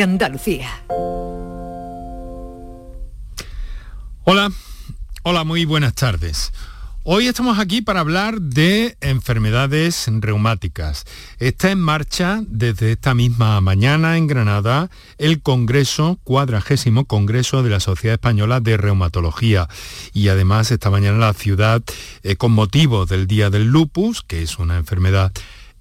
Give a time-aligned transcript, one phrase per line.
[0.00, 0.70] Andalucía.
[4.24, 4.50] Hola,
[5.24, 6.52] hola, muy buenas tardes.
[7.04, 11.04] Hoy estamos aquí para hablar de enfermedades reumáticas.
[11.40, 17.80] Está en marcha desde esta misma mañana en Granada el Congreso, cuadragésimo Congreso de la
[17.80, 19.68] Sociedad Española de Reumatología.
[20.14, 21.82] Y además esta mañana la ciudad,
[22.22, 25.32] eh, con motivo del Día del Lupus, que es una enfermedad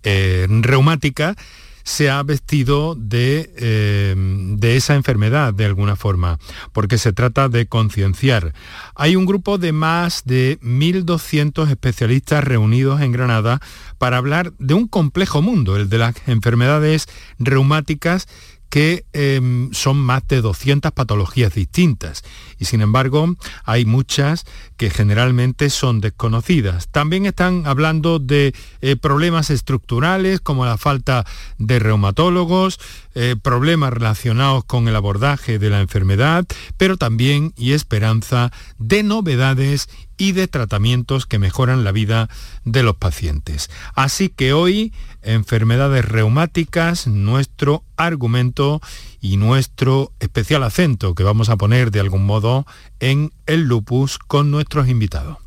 [0.01, 1.35] eh, reumática,
[1.83, 6.39] se ha vestido de, eh, de, esa enfermedad de alguna forma,
[6.73, 8.53] porque se trata de concienciar.
[8.95, 13.59] Hay un grupo de más de 1.200 especialistas reunidos en Granada
[13.97, 17.07] para hablar de un complejo mundo, el de las enfermedades
[17.39, 18.27] reumáticas
[18.71, 22.23] que em, son más de 200 patologías distintas
[22.57, 23.35] y sin embargo
[23.65, 24.45] hay muchas
[24.77, 26.87] que generalmente son desconocidas.
[26.87, 31.25] También están hablando de eh, problemas estructurales como la falta
[31.57, 32.79] de reumatólogos,
[33.13, 36.45] eh, problemas relacionados con el abordaje de la enfermedad,
[36.77, 39.89] pero también y esperanza de novedades
[40.21, 42.29] y de tratamientos que mejoran la vida
[42.63, 43.71] de los pacientes.
[43.95, 48.81] Así que hoy, enfermedades reumáticas, nuestro argumento
[49.19, 52.67] y nuestro especial acento que vamos a poner de algún modo
[52.99, 55.37] en el lupus con nuestros invitados.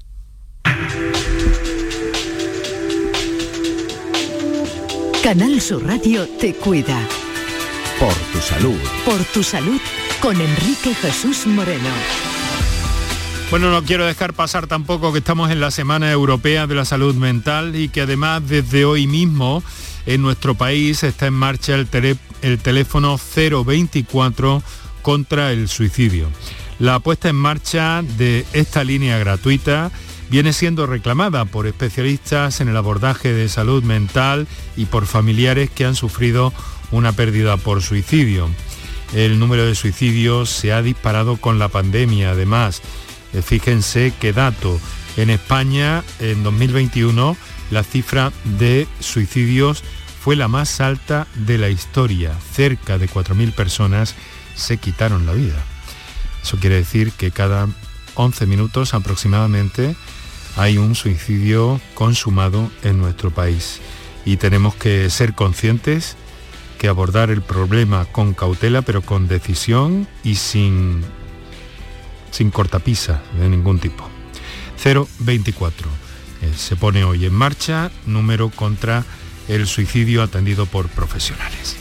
[5.23, 7.01] Canal Sur Radio te cuida.
[8.01, 8.81] Por tu salud.
[9.05, 9.81] Por tu salud
[10.21, 12.34] con Enrique Jesús Moreno.
[13.51, 17.15] Bueno, no quiero dejar pasar tampoco que estamos en la Semana Europea de la Salud
[17.15, 19.63] Mental y que además desde hoy mismo
[20.07, 21.87] en nuestro país está en marcha el,
[22.43, 24.63] el teléfono 024
[25.03, 26.29] contra el suicidio.
[26.81, 29.93] La puesta en marcha de esta línea gratuita
[30.31, 35.85] viene siendo reclamada por especialistas en el abordaje de salud mental y por familiares que
[35.85, 36.53] han sufrido
[36.91, 38.49] una pérdida por suicidio.
[39.15, 42.83] El número de suicidios se ha disparado con la pandemia, además
[43.43, 44.81] fíjense qué dato.
[45.17, 47.37] En España, en 2021,
[47.71, 49.83] la cifra de suicidios
[50.21, 52.33] fue la más alta de la historia.
[52.53, 54.15] Cerca de 4.000 personas
[54.55, 55.63] se quitaron la vida.
[56.43, 57.69] Eso quiere decir que cada
[58.15, 59.95] 11 minutos aproximadamente
[60.57, 63.81] hay un suicidio consumado en nuestro país.
[64.25, 66.17] Y tenemos que ser conscientes
[66.79, 71.05] que abordar el problema con cautela, pero con decisión y sin
[72.35, 74.05] sin cortapisa de ningún tipo.
[75.21, 75.89] 024.
[76.43, 79.05] Eh, se pone hoy en marcha número contra
[79.47, 81.77] el suicidio atendido por profesionales.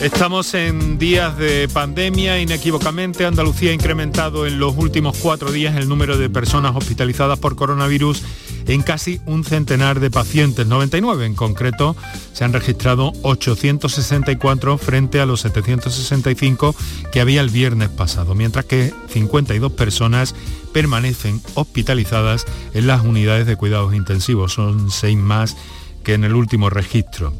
[0.00, 5.88] Estamos en días de pandemia, inequívocamente Andalucía ha incrementado en los últimos cuatro días el
[5.88, 8.22] número de personas hospitalizadas por coronavirus
[8.68, 11.96] en casi un centenar de pacientes, 99 en concreto,
[12.32, 16.76] se han registrado 864 frente a los 765
[17.10, 20.34] que había el viernes pasado, mientras que 52 personas
[20.72, 25.56] permanecen hospitalizadas en las unidades de cuidados intensivos, son seis más
[26.04, 27.32] que en el último registro.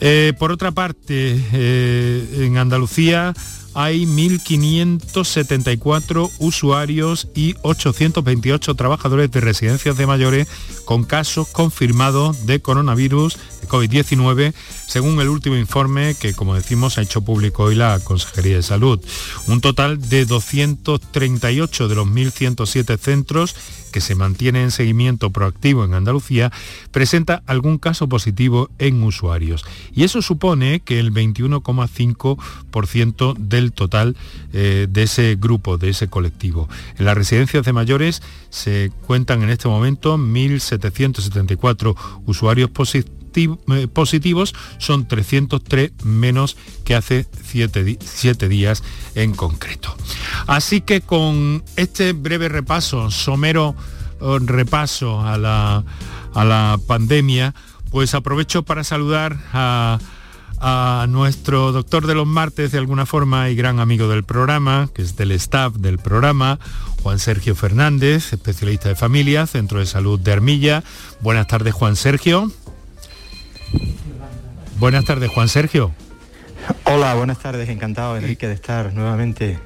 [0.00, 3.32] Eh, por otra parte, eh, en Andalucía
[3.78, 10.48] hay 1.574 usuarios y 828 trabajadores de residencias de mayores
[10.84, 14.52] con casos confirmados de coronavirus, de COVID-19,
[14.88, 18.98] según el último informe que, como decimos, ha hecho público hoy la Consejería de Salud.
[19.46, 23.54] Un total de 238 de los 1.107 centros
[23.88, 26.52] que se mantiene en seguimiento proactivo en Andalucía,
[26.90, 29.64] presenta algún caso positivo en usuarios.
[29.94, 34.16] Y eso supone que el 21,5% del total
[34.52, 36.68] eh, de ese grupo, de ese colectivo.
[36.98, 41.94] En las residencias de mayores se cuentan en este momento 1.774
[42.26, 43.17] usuarios positivos
[43.92, 48.82] positivos son 303 menos que hace 7 días
[49.14, 49.94] en concreto.
[50.46, 53.74] Así que con este breve repaso, somero
[54.20, 55.84] eh, repaso a la,
[56.34, 57.54] a la pandemia,
[57.90, 59.98] pues aprovecho para saludar a,
[60.60, 65.02] a nuestro doctor de los martes de alguna forma y gran amigo del programa, que
[65.02, 66.58] es del staff del programa,
[67.02, 70.82] Juan Sergio Fernández, especialista de familia, Centro de Salud de Armilla.
[71.20, 72.50] Buenas tardes, Juan Sergio.
[74.78, 75.92] Buenas tardes, Juan Sergio.
[76.84, 79.58] Hola, buenas tardes, encantado, Enrique, de estar nuevamente.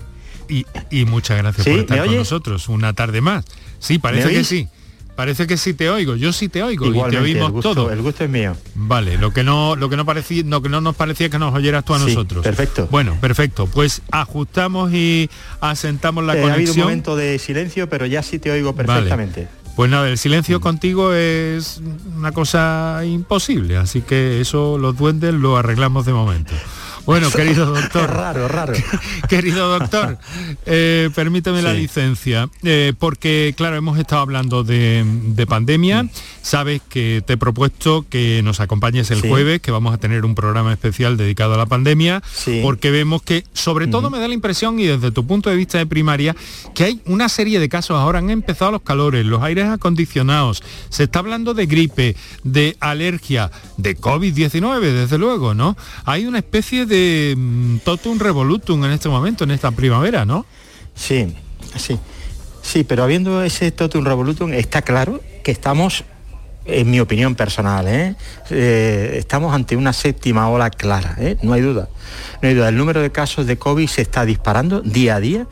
[0.48, 3.44] Y, muchas gracias por estar con nosotros una tarde más.
[3.78, 4.68] Sí, parece que sí.
[5.16, 7.92] Parece que sí te oigo, yo sí te oigo y te oímos el gusto, todo.
[7.92, 8.56] El gusto es mío.
[8.74, 11.54] Vale, lo que no, lo que no parecía, lo que no nos parecía que nos
[11.54, 12.42] oyeras tú a nosotros.
[12.42, 12.88] Perfecto.
[12.90, 13.66] Bueno, perfecto.
[13.66, 15.28] Pues ajustamos y
[15.60, 16.50] asentamos la conexión.
[16.50, 19.48] Ha habido un momento de silencio, pero ya sí te oigo perfectamente.
[19.76, 21.80] Pues nada, el silencio contigo es
[22.16, 26.52] una cosa imposible, así que eso los duendes lo arreglamos de momento.
[27.04, 28.10] Bueno, querido doctor.
[28.10, 28.74] raro, raro.
[29.28, 30.18] querido doctor,
[30.66, 35.04] eh, permíteme la licencia, eh, porque claro, hemos estado hablando de,
[35.48, 36.08] pandemia.
[36.42, 40.34] Sabes que te he propuesto que nos acompañes el jueves, que vamos a tener un
[40.34, 42.22] programa especial dedicado a la pandemia,
[42.62, 45.78] porque vemos que, sobre todo me da la impresión, y desde tu punto de vista
[45.78, 46.36] de primaria,
[46.74, 47.98] que hay una serie de casos.
[47.98, 53.50] Ahora han empezado los calores, los aires acondicionados, se está hablando de gripe, de alergia,
[53.76, 55.76] de COVID-19, desde luego, ¿no?
[56.04, 60.44] Hay una especie de de mm, totum revolutum en este momento, en esta primavera, ¿no?
[60.94, 61.34] Sí,
[61.76, 61.98] sí.
[62.60, 66.04] Sí, pero habiendo ese totum revolutum, está claro que estamos
[66.64, 68.14] en mi opinión personal, ¿eh?
[68.50, 71.36] Eh, estamos ante una séptima ola clara, ¿eh?
[71.42, 71.88] no hay duda.
[72.40, 75.46] No hay duda, el número de casos de COVID se está disparando día a día.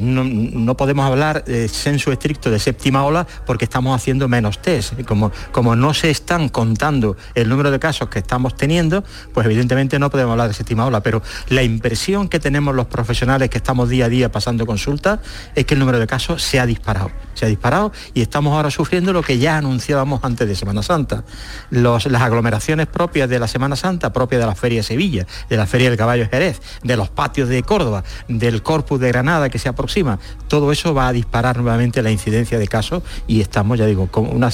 [0.00, 4.94] No, podemos hablar senso estricto de séptima ola porque estamos haciendo menos test.
[5.04, 9.98] Como, como no se están contando el número de casos que estamos teniendo, pues evidentemente
[9.98, 11.02] no podemos hablar de séptima ola.
[11.02, 15.18] Pero la impresión que tenemos los profesionales que estamos día a día pasando consultas
[15.54, 17.10] es que el número de casos se ha disparado.
[17.34, 21.24] Se ha disparado y estamos ahora sufriendo lo que ya anunciábamos antes de Semana Santa.
[21.70, 25.66] las aglomeraciones propias de la Semana Santa, propias de la Feria de Sevilla, de la
[25.66, 29.68] Feria del Caballo Jerez, de los patios de Córdoba, del Corpus de Granada que se
[29.68, 30.18] aproxima,
[30.48, 34.34] todo eso va a disparar nuevamente la incidencia de casos y estamos, ya digo, con
[34.34, 34.50] una,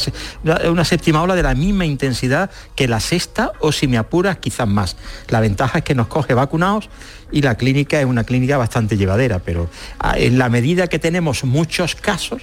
[0.68, 4.68] una séptima ola de la misma intensidad que la sexta o si me apuras quizás
[4.68, 4.96] más.
[5.28, 6.88] La ventaja es que nos coge vacunados
[7.32, 9.68] y la clínica es una clínica bastante llevadera, pero
[9.98, 12.42] ah, en la medida que tenemos muchos casos,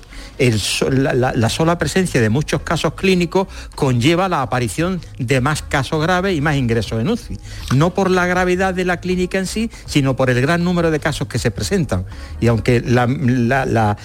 [0.92, 6.42] la, sola presencia de muchos casos clínicos conlleva la aparición de más casos graves y
[6.42, 7.38] más ingresos en UCI.
[7.76, 11.00] No por la gravedad de la clínica en sí, sino por el gran número de
[11.00, 12.06] casos que se presentan.
[12.40, 13.98] Y aunque la,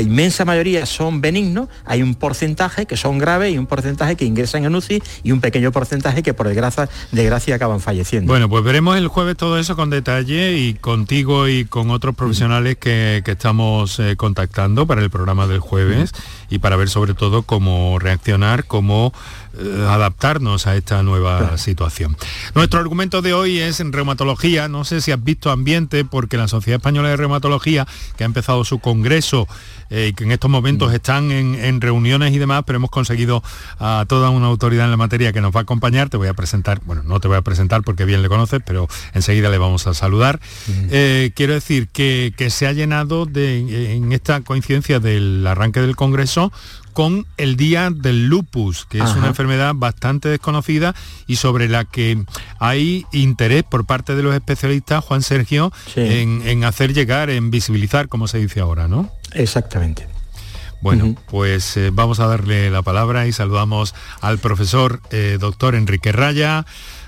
[0.00, 4.64] inmensa mayoría son benignos, hay un porcentaje que son graves y un porcentaje que ingresan
[4.64, 8.32] en UCI y un pequeño porcentaje que por desgracia, desgracia acaban falleciendo.
[8.32, 12.76] Bueno, pues veremos el jueves todo eso con detalle y contigo y con otros profesionales
[12.78, 16.12] que, estamos eh, contactando para el programa del jueves
[16.48, 19.12] y para ver sobre todo cómo reaccionar, cómo
[19.58, 22.16] eh, adaptarnos a esta nueva situación.
[22.54, 24.68] Nuestro argumento de hoy es en reumatología.
[24.68, 28.64] No sé si has visto ambiente porque la Sociedad Española de Reumatología, que ha empezado
[28.64, 29.48] su congreso
[29.88, 30.94] eh, y que en estos momentos mm.
[30.94, 33.42] están en, reuniones y demás, pero hemos conseguido
[33.78, 36.10] a toda una autoridad en la materia que nos va a acompañar.
[36.10, 38.88] Te voy a presentar, bueno, no te voy a presentar porque bien le conoces, pero
[39.14, 40.40] enseguida le vamos a saludar.
[40.66, 40.88] Mm.
[40.90, 45.96] Eh, quiero decir que, que, se ha llenado de, en esta coincidencia del arranque del
[45.96, 46.35] congreso
[46.92, 50.94] con el Día del Lupus, que es una enfermedad bastante desconocida
[51.26, 52.24] y sobre la que
[52.58, 58.28] hay interés por parte de los especialistas, Juan Sergio, en, hacer llegar, en visibilizar, como
[58.28, 59.10] se dice ahora, ¿no?
[59.32, 60.08] Exactamente.
[60.82, 66.12] Bueno, pues eh, vamos a darle la palabra y saludamos al profesor eh, doctor Enrique
[66.12, 66.64] Raya.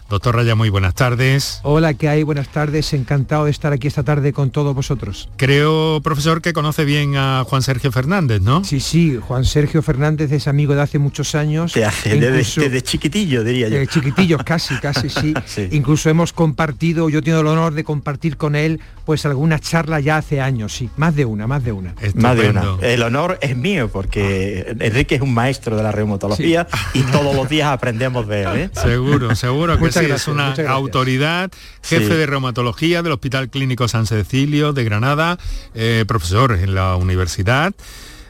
[0.09, 1.61] Doctor Raya, muy buenas tardes.
[1.65, 2.23] Hola, ¿qué hay?
[2.23, 2.95] Buenas tardes.
[2.95, 5.29] Encantado de estar aquí esta tarde con todos vosotros.
[5.37, 8.65] Creo, profesor, que conoce bien a Juan Sergio Fernández, ¿no?
[8.65, 9.19] Sí, sí.
[9.21, 11.75] Juan Sergio Fernández es amigo de hace muchos años.
[11.75, 13.79] De hace, desde, chiquitillo, diría yo.
[13.79, 15.35] De chiquitillos, casi, casi, sí.
[15.73, 20.19] Incluso hemos compartido, yo tengo el honor de compartir con él pues alguna charla ya
[20.19, 20.89] hace años, sí.
[20.97, 21.95] Más de una, más de una.
[22.15, 22.77] Más de una.
[22.81, 27.49] El honor es mío porque Enrique es un maestro de la reumatología y todos los
[27.49, 28.49] días aprendemos de él.
[28.57, 28.71] ¿eh?
[28.73, 31.51] Seguro, seguro que es una autoridad,
[31.83, 35.39] jefe de reumatología del Hospital Clínico San Cecilio de Granada,
[35.75, 37.75] eh, profesor en la universidad.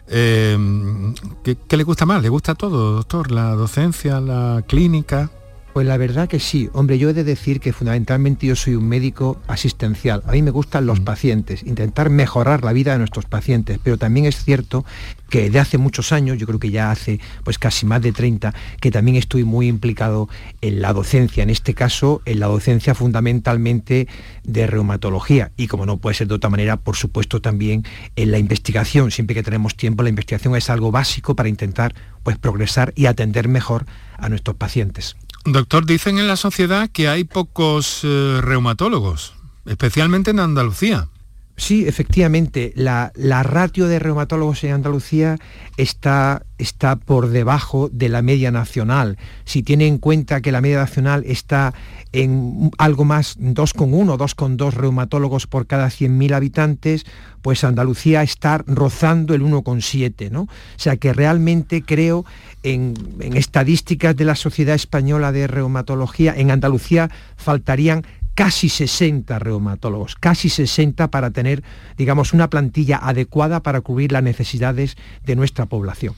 [0.08, 0.56] Eh,
[1.44, 2.22] ¿qué, le gusta más?
[2.22, 3.30] ¿Le gusta todo, doctor?
[3.30, 5.30] ¿La docencia, la clínica?
[5.78, 6.68] Pues la verdad que sí.
[6.72, 10.24] Hombre, yo he de decir que fundamentalmente yo soy un médico asistencial.
[10.26, 11.04] A mí me gustan los mm.
[11.04, 14.84] pacientes, intentar mejorar la vida de nuestros pacientes, pero también es cierto
[15.30, 18.52] que de hace muchos años, yo creo que ya hace pues casi más de 30,
[18.80, 20.28] que también estoy muy implicado
[20.62, 24.08] en la docencia, en este caso en la docencia fundamentalmente
[24.42, 27.84] de reumatología y como no puede ser de otra manera, por supuesto también
[28.16, 31.94] en la investigación, siempre que tenemos tiempo, la investigación es algo básico para intentar
[32.24, 35.14] pues progresar y atender mejor a nuestros pacientes.
[35.44, 39.34] Doctor, dicen en la sociedad que hay pocos eh, reumatólogos,
[39.66, 41.08] especialmente en Andalucía.
[41.58, 43.10] Sí, efectivamente, la,
[43.42, 45.38] ratio de reumatólogos en Andalucía
[45.76, 49.18] está, está por debajo de la media nacional.
[49.44, 51.74] Si tiene en cuenta que la media nacional está
[52.12, 57.04] en algo más 2,1, 2,2 reumatólogos por cada 100.000 habitantes,
[57.42, 60.42] pues Andalucía está rozando el 1,7, ¿no?
[60.42, 62.24] O sea que realmente creo
[62.62, 62.94] en
[63.34, 68.04] estadísticas de la Sociedad Española de Reumatología, en Andalucía faltarían
[68.38, 71.64] casi 60 reumatólogos, casi 60 para tener,
[71.96, 76.14] digamos, una plantilla adecuada para cubrir las necesidades de nuestra población.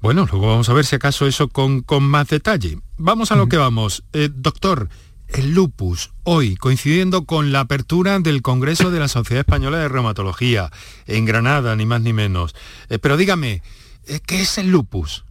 [0.00, 2.78] Bueno, luego vamos a ver si acaso eso con, más detalle.
[2.96, 4.04] Vamos a lo que vamos.
[4.14, 4.88] Eh, doctor,
[5.28, 10.70] el lupus, hoy, coincidiendo con la apertura del Congreso de la Sociedad Española de Reumatología,
[11.06, 12.54] en Granada, ni más ni menos.
[12.88, 13.60] Eh, pero dígame,
[14.06, 15.26] eh, ¿qué es el lupus?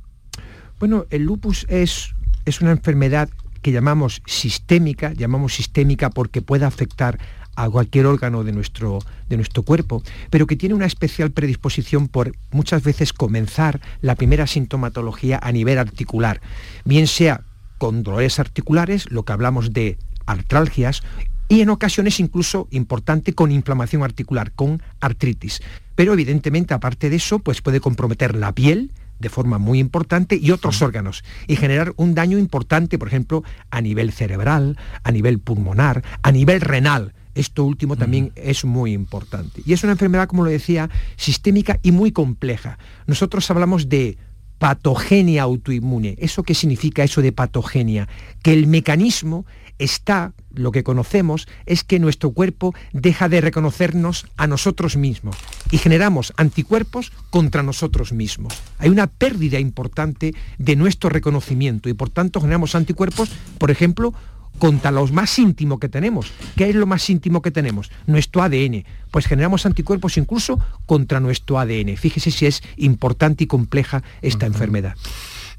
[0.77, 2.13] Bueno, el lupus es,
[2.46, 3.30] es una enfermedad
[3.67, 7.19] que llamamos sistémica, llamamos sistémica porque puede afectar
[7.57, 12.31] a cualquier órgano de nuestro, de nuestro cuerpo, pero que tiene una especial predisposición por
[12.50, 16.39] muchas veces comenzar la primera sintomatología a nivel articular,
[16.86, 17.41] bien sea
[17.77, 19.97] con dolores articulares, lo que hablamos de
[20.27, 21.03] artralgias,
[21.50, 25.59] y en ocasiones incluso importante con inflamación articular, con artritis.
[25.95, 30.51] Pero evidentemente, aparte de eso, pues puede comprometer la piel, de forma muy importante y
[30.51, 36.03] otros órganos y generar un daño importante, por ejemplo, a nivel cerebral, a nivel pulmonar,
[36.21, 37.13] a nivel renal.
[37.36, 39.62] Esto último también es muy importante.
[39.63, 42.79] Y es una enfermedad, como lo decía, sistémica y muy compleja.
[43.05, 44.17] Nosotros hablamos de
[44.57, 46.15] patogenia autoinmune.
[46.17, 48.07] ¿Eso qué significa eso de patogenia?
[48.41, 49.45] Que el mecanismo
[49.79, 55.38] está, lo que conocemos, es que nuestro cuerpo deja de reconocernos a nosotros mismos
[55.72, 58.53] y generamos anticuerpos contra nosotros mismos.
[58.79, 64.13] Hay una pérdida importante de nuestro reconocimiento y por tanto generamos anticuerpos, por ejemplo,
[64.60, 66.31] contra los más íntimo que tenemos.
[66.55, 67.91] ¿Qué es lo más íntimo que tenemos?
[68.07, 68.86] Nuestro ADN.
[69.12, 71.96] Pues generamos anticuerpos incluso contra nuestro ADN.
[71.98, 74.96] Fíjese si es importante y compleja esta enfermedad.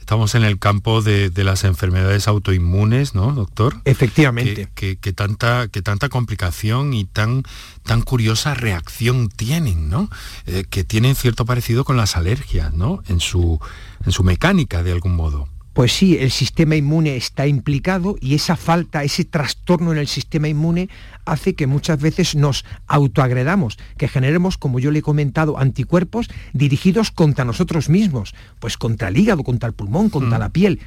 [0.08, 3.82] Estamos en el campo de, las enfermedades autoinmunes, ¿no, doctor?
[3.84, 4.66] Efectivamente.
[4.74, 7.42] Que, tanta, que tanta complicación y tan,
[7.82, 10.08] tan curiosa reacción tienen, ¿no?
[10.46, 13.02] Eh, que tienen cierto parecido con las alergias, ¿no?
[13.06, 13.60] En su,
[14.06, 15.46] en su mecánica, de algún modo.
[15.78, 20.48] Pues sí, el sistema inmune está implicado y esa falta, ese trastorno en el sistema
[20.48, 20.88] inmune
[21.24, 27.12] hace que muchas veces nos autoagredamos, que generemos, como yo le he comentado, anticuerpos dirigidos
[27.12, 30.40] contra nosotros mismos, pues contra el hígado, contra el pulmón, contra mm.
[30.40, 30.80] la piel,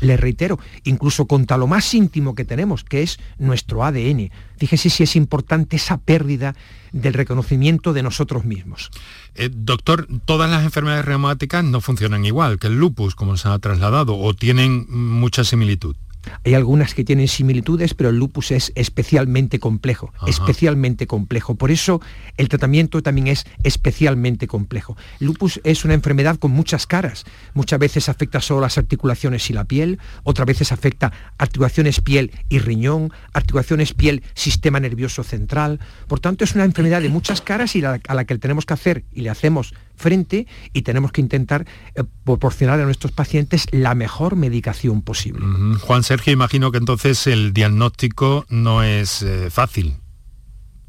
[0.00, 4.30] le reitero, incluso contra lo más íntimo que tenemos, que es nuestro ADN.
[4.56, 6.54] Fíjese si es importante esa pérdida
[6.92, 8.90] del reconocimiento de nosotros mismos.
[9.34, 13.58] Eh, doctor, todas las enfermedades reumáticas no funcionan igual que el lupus, como se ha
[13.58, 15.96] trasladado, o tienen mucha similitud.
[16.44, 21.54] Hay algunas que tienen similitudes, pero el lupus es especialmente complejo, especialmente complejo.
[21.54, 22.00] Por eso
[22.36, 24.96] el tratamiento también es especialmente complejo.
[25.20, 27.24] El lupus es una enfermedad con muchas caras.
[27.54, 32.58] Muchas veces afecta solo las articulaciones y la piel, otras veces afecta articulaciones piel y
[32.58, 35.80] riñón, articulaciones piel, sistema nervioso central.
[36.06, 39.04] Por tanto, es una enfermedad de muchas caras y a la que tenemos que hacer
[39.12, 44.36] y le hacemos frente y tenemos que intentar eh, proporcionar a nuestros pacientes la mejor
[44.36, 45.44] medicación posible.
[45.80, 49.96] Juan Sergio, imagino que entonces el diagnóstico no es eh, fácil.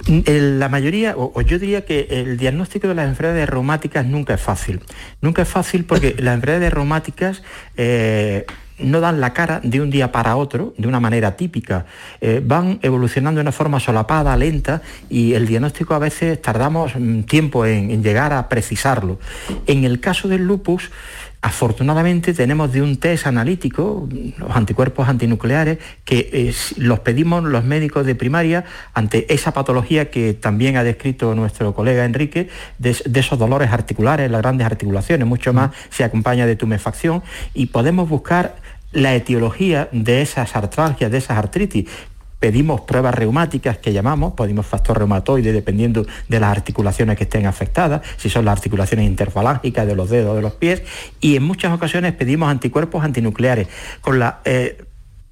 [0.08, 4.80] La mayoría, o, yo diría que el diagnóstico de las enfermedades reumáticas nunca es fácil.
[5.22, 7.44] Nunca es fácil porque las enfermedades reumáticas
[7.75, 8.46] eh,
[8.79, 11.86] no dan la cara de un día para otro, de una manera típica.
[12.21, 17.21] Eh, van evolucionando de una forma solapada, lenta, y el diagnóstico a veces tardamos mm,
[17.21, 19.19] tiempo en, llegar a precisarlo.
[19.67, 20.91] En el caso del lupus,
[21.41, 28.05] Afortunadamente tenemos de un test analítico, los anticuerpos antinucleares, que eh, los pedimos los médicos
[28.05, 33.39] de primaria ante esa patología que también ha descrito nuestro colega Enrique, de, de esos
[33.39, 38.57] dolores articulares, las grandes articulaciones, mucho más se acompaña de tumefacción, y podemos buscar
[38.91, 41.86] la etiología de esas artralgias, de esas artritis,
[42.39, 48.01] pedimos pruebas reumáticas que llamamos, pedimos factor reumatoide dependiendo de las articulaciones que estén afectadas,
[48.17, 50.84] si son las articulaciones interfalángicas de los dedos de los pies,
[51.19, 53.67] y en muchas ocasiones pedimos anticuerpos antinucleares,
[54.01, 54.84] con la eh,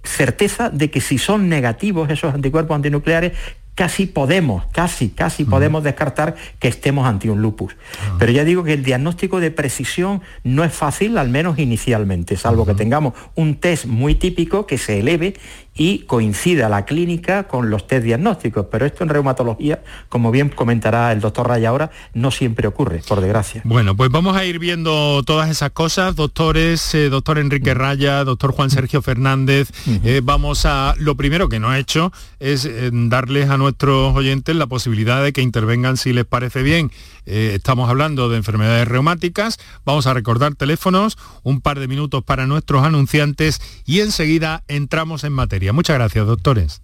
[0.03, 3.33] certeza de que si son negativos esos anticuerpos antinucleares,
[3.77, 7.75] casi podemos, casi, casi podemos descartar que estemos ante un lupus.
[8.01, 8.15] Ah.
[8.17, 12.65] Pero ya digo que el diagnóstico de precisión no es fácil, al menos inicialmente, salvo
[12.65, 15.35] que tengamos un test muy típico que se eleve
[15.77, 18.65] y coincida la clínica con los test diagnósticos.
[18.71, 23.21] Pero esto en reumatología, como bien comentará el doctor Raya ahora, no siempre ocurre, por
[23.21, 23.61] desgracia.
[23.63, 27.77] Bueno, pues vamos a ir viendo todas esas cosas, doctores, eh, doctor Enrique mm.
[27.77, 29.69] Raya, doctor Juan Sergio Fernández.
[30.03, 34.55] Eh, vamos a, lo primero que no he hecho es eh, darles a nuestros oyentes
[34.55, 36.91] la posibilidad de que intervengan si les parece bien.
[37.27, 42.83] Estamos hablando de enfermedades reumáticas, vamos a recordar teléfonos, un par de minutos para nuestros
[42.83, 45.73] anunciantes y enseguida entramos en materia.
[45.73, 46.81] Muchas gracias, doctores.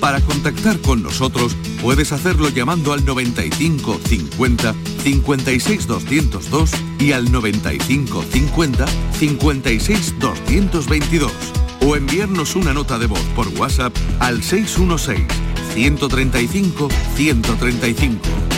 [0.00, 8.22] Para contactar con nosotros puedes hacerlo llamando al 95 50 56 202 y al 95
[8.22, 8.86] 50
[9.18, 11.32] 56 222
[11.80, 15.26] o enviarnos una nota de voz por WhatsApp al 616
[15.74, 18.57] 135 135.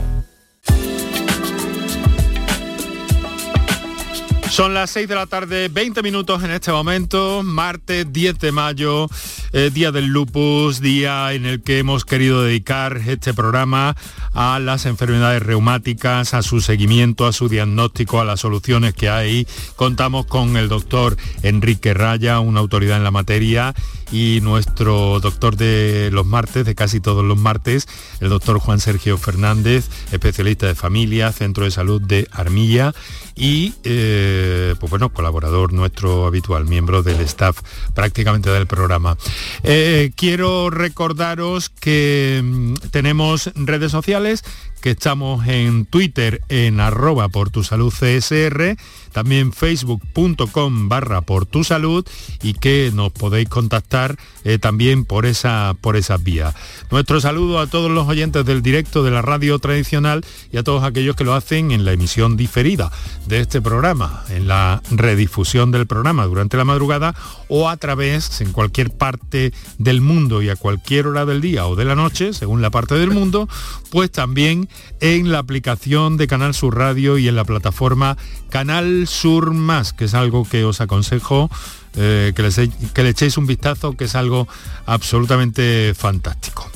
[4.51, 9.07] Son las 6 de la tarde, 20 minutos en este momento, martes 10 de mayo,
[9.53, 13.95] eh, día del lupus, día en el que hemos querido dedicar este programa
[14.33, 19.47] a las enfermedades reumáticas, a su seguimiento, a su diagnóstico, a las soluciones que hay.
[19.77, 23.73] Contamos con el doctor Enrique Raya, una autoridad en la materia,
[24.11, 27.87] y nuestro doctor de los martes, de casi todos los martes,
[28.19, 32.93] el doctor Juan Sergio Fernández, especialista de familia, Centro de Salud de Armilla
[33.35, 37.59] y eh, pues bueno, colaborador nuestro habitual, miembro del staff
[37.93, 39.17] prácticamente del programa.
[39.63, 44.43] Eh, quiero recordaros que mm, tenemos redes sociales,
[44.81, 48.75] que estamos en Twitter en arroba por tu salud CSR
[49.11, 52.05] también facebook.com barra por tu salud
[52.41, 56.55] y que nos podéis contactar eh, también por, esa, por esas vías.
[56.89, 60.83] Nuestro saludo a todos los oyentes del directo de la radio tradicional y a todos
[60.83, 62.91] aquellos que lo hacen en la emisión diferida
[63.27, 67.15] de este programa, en la redifusión del programa durante la madrugada
[67.47, 71.75] o a través en cualquier parte del mundo y a cualquier hora del día o
[71.75, 73.47] de la noche, según la parte del mundo,
[73.89, 74.69] pues también
[74.99, 78.17] en la aplicación de Canal Sur Radio y en la plataforma
[78.49, 81.49] Canal Sur Más, que es algo que os aconsejo
[81.93, 84.47] eh, que, le echéis un vistazo, que es algo
[84.85, 86.69] absolutamente fantástico.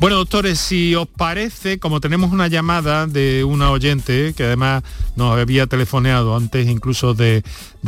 [0.00, 4.82] Bueno, doctores, si os parece, como tenemos una llamada de una oyente, que además
[5.14, 7.44] nos había telefoneado antes incluso de,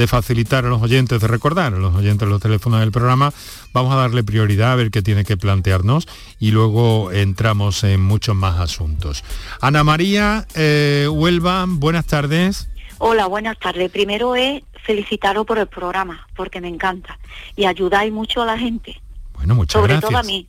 [0.07, 3.33] facilitar a los oyentes, de recordar a los oyentes los teléfonos del programa,
[3.73, 6.07] vamos a darle prioridad a ver qué tiene que plantearnos
[6.39, 9.25] y luego entramos en muchos más asuntos.
[9.61, 12.69] Ana María eh, Huelva, buenas tardes.
[13.01, 13.93] Hola, buenas tardes.
[13.93, 17.17] Primero es felicitaros por el programa, porque me encanta.
[17.55, 19.01] Y ayudáis mucho a la gente.
[19.35, 20.11] Bueno, muchas sobre gracias.
[20.11, 20.49] todo a mí.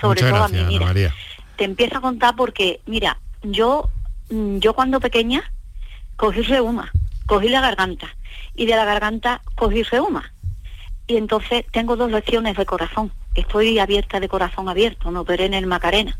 [0.00, 0.64] Sobre todo a mí.
[0.66, 1.14] Mira, María.
[1.56, 3.90] Te empiezo a contar porque, mira, yo,
[4.30, 5.52] mm, yo cuando pequeña
[6.16, 6.90] cogí reuma,
[7.26, 8.16] cogí la garganta.
[8.56, 10.32] Y de la garganta cogí reuma.
[11.06, 13.12] Y entonces tengo dos lecciones de corazón.
[13.34, 16.18] Estoy abierta de corazón abierto, me operé en el Macarena.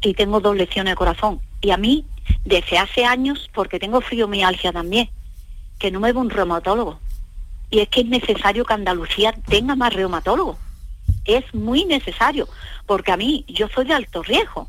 [0.00, 1.40] Y tengo dos lecciones de corazón.
[1.60, 2.06] Y a mí
[2.44, 5.10] desde hace años, porque tengo fibromialgia también,
[5.78, 6.98] que no me veo un reumatólogo.
[7.70, 10.58] Y es que es necesario que Andalucía tenga más reumatólogos.
[11.24, 12.48] es muy necesario,
[12.86, 14.68] porque a mí, yo soy de alto riesgo,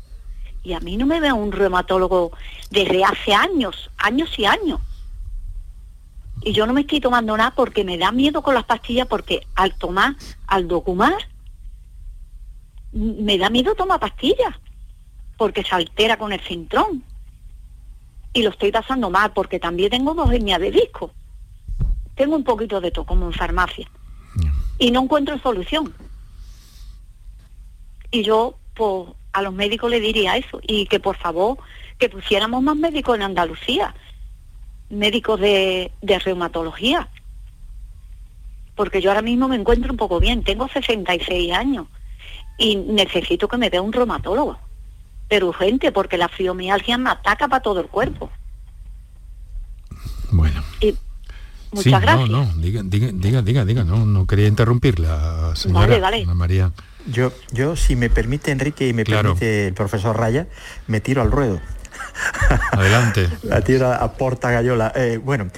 [0.62, 2.32] y a mí no me veo un reumatólogo
[2.70, 4.80] desde hace años, años y años.
[6.42, 9.46] Y yo no me estoy tomando nada porque me da miedo con las pastillas, porque
[9.54, 10.16] al tomar,
[10.46, 11.16] al documar,
[12.92, 14.54] me da miedo tomar pastillas,
[15.36, 17.04] porque se altera con el cintrón.
[18.36, 21.10] Y lo estoy pasando mal, porque también tengo hernias de disco.
[22.16, 23.90] Tengo un poquito de todo, como en farmacia.
[24.78, 25.94] Y no encuentro solución.
[28.10, 30.60] Y yo, pues, a los médicos le diría eso.
[30.62, 31.56] Y que por favor,
[31.96, 33.94] que pusiéramos más médicos en Andalucía.
[34.90, 37.08] Médicos de, de reumatología.
[38.74, 40.44] Porque yo ahora mismo me encuentro un poco bien.
[40.44, 41.86] Tengo 66 años
[42.58, 44.58] y necesito que me vea un reumatólogo,
[45.28, 48.30] pero urgente, porque la fibromialgia me ataca para todo el cuerpo.
[50.30, 50.62] Bueno.
[51.72, 52.28] muchas gracias.
[52.28, 56.72] No, no, diga, diga, diga, diga, no, no quería interrumpirla, señora vale, María.
[57.06, 60.48] Yo, yo, si me permite Enrique y me permite el profesor Raya,
[60.88, 61.60] me tiro al ruedo.
[62.72, 63.28] Adelante.
[63.42, 64.92] La tiro a Porta Gallola.
[64.94, 65.48] Eh, bueno,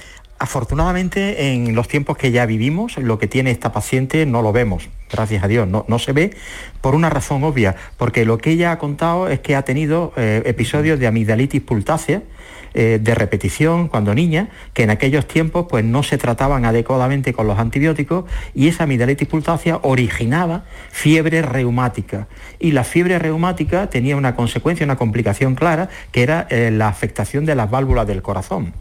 [0.41, 4.87] Afortunadamente, en los tiempos que ya vivimos, lo que tiene esta paciente no lo vemos,
[5.11, 6.31] gracias a Dios, no, no se ve
[6.79, 10.41] por una razón obvia, porque lo que ella ha contado es que ha tenido eh,
[10.45, 12.23] episodios de amigdalitis pultácea,
[12.73, 17.45] eh, de repetición cuando niña, que en aquellos tiempos pues, no se trataban adecuadamente con
[17.45, 18.23] los antibióticos
[18.53, 22.27] y esa amigdalitis pultácea originaba fiebre reumática.
[22.59, 27.43] Y la fiebre reumática tenía una consecuencia, una complicación clara, que era eh, la afectación
[27.43, 28.73] de las válvulas del corazón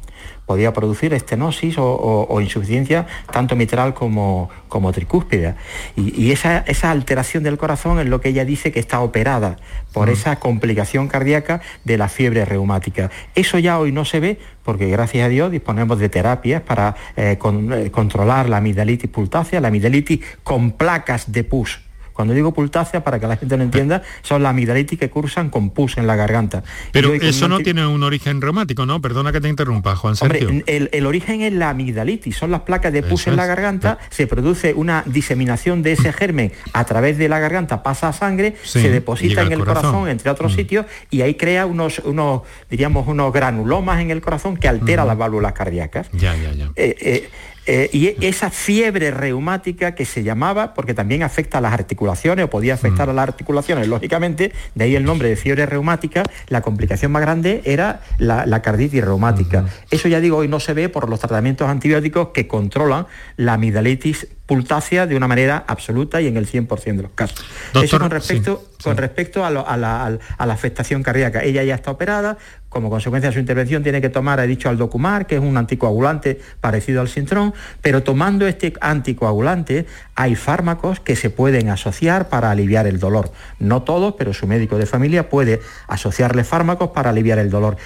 [0.49, 5.55] podía producir estenosis o, insuficiencia tanto mitral como, como tricúspide.
[5.95, 9.59] Y, esa, esa, alteración del corazón es lo que ella dice que está operada
[9.93, 10.13] por mm.
[10.13, 13.11] esa complicación cardíaca de la fiebre reumática.
[13.35, 17.39] Eso ya hoy no se ve porque gracias a Dios disponemos de terapias para eh,
[17.39, 21.81] eh, controlar la amigdalitis pultácea, la amigdalitis con placas de pus
[22.19, 25.71] cuando digo pultácea, para que la gente lo entienda, son las amigdalitis que cursan con
[25.71, 26.65] pus en la garganta.
[26.91, 29.01] Pero eso no tiene un origen reumático, ¿no?
[29.01, 30.49] Perdona que te interrumpa, Juan Sergio.
[30.49, 34.27] Hombre, el, origen es la amigdalitis, son las placas de pus en la garganta, se
[34.27, 38.91] produce una diseminación de ese germen a través de la garganta, pasa a sangre, se
[38.91, 40.09] deposita en el corazón.
[40.09, 40.57] entre otros mm.
[40.57, 45.17] sitios, y ahí crea unos, unos, diríamos, unos granulomas en el corazón que altera las
[45.17, 46.11] válvulas cardíacas.
[46.15, 46.73] Ya, ya, ya.
[46.75, 47.31] Eh, eh,
[47.71, 52.49] eh, y esa fiebre reumática que se llamaba, porque también afecta a las articulaciones o
[52.49, 53.11] podía afectar mm.
[53.11, 57.61] a las articulaciones, lógicamente, de ahí el nombre de fiebre reumática, la complicación más grande
[57.67, 59.67] era la, carditis reumática.
[59.91, 64.29] Eso ya digo, hoy no se ve por los tratamientos antibióticos que controlan la amigdalitis
[64.49, 67.45] pultácea de una manera absoluta y en el 100% de los casos.
[67.75, 71.45] Eso con respecto, con respecto a, la, afectación cardíaca.
[71.45, 74.77] Ella ya está operada, como consecuencia de su intervención tiene que tomar, he dicho, al
[74.77, 81.17] documar, que es un anticoagulante parecido al sintrón, pero tomando este anticoagulante hay fármacos que
[81.17, 83.33] se pueden asociar para aliviar el dolor.
[83.59, 87.79] No todos, pero su médico de familia puede asociarle fármacos para aliviar el dolor.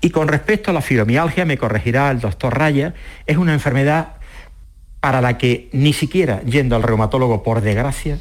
[0.00, 2.94] Y con respecto a la fibromialgia, me corregirá el doctor Raya,
[3.26, 4.18] es una enfermedad
[5.00, 8.18] para la que ni siquiera yendo al reumatólogo por desgracia,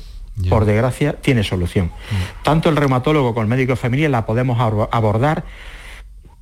[0.50, 1.88] por desgracia, tiene solución.
[1.88, 2.44] Mm.
[2.44, 4.60] Tanto el reumatólogo como el médico de familia la podemos
[4.92, 5.44] abordar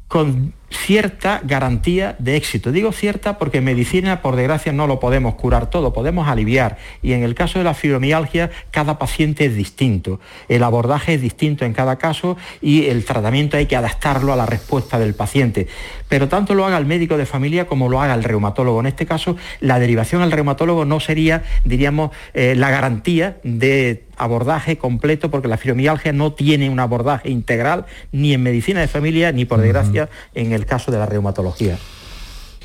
[0.08, 2.72] con cierta garantía de éxito.
[2.72, 6.78] Digo cierta porque en medicina, por desgracia, no lo podemos curar todo, podemos aliviar.
[7.02, 10.20] Y en el caso de la fibromialgia, cada paciente es distinto.
[10.48, 14.46] El abordaje es distinto en cada caso y el tratamiento hay que adaptarlo a la
[14.46, 15.68] respuesta del paciente.
[16.10, 18.80] Pero tanto lo haga el médico de familia como lo haga el reumatólogo.
[18.80, 24.78] En este caso, la derivación al reumatólogo no sería, diríamos, eh, la garantía de abordaje
[24.78, 29.46] completo porque la fibromialgia no tiene un abordaje integral ni en medicina de familia ni
[29.46, 31.78] por desgracia en el caso de la reumatología.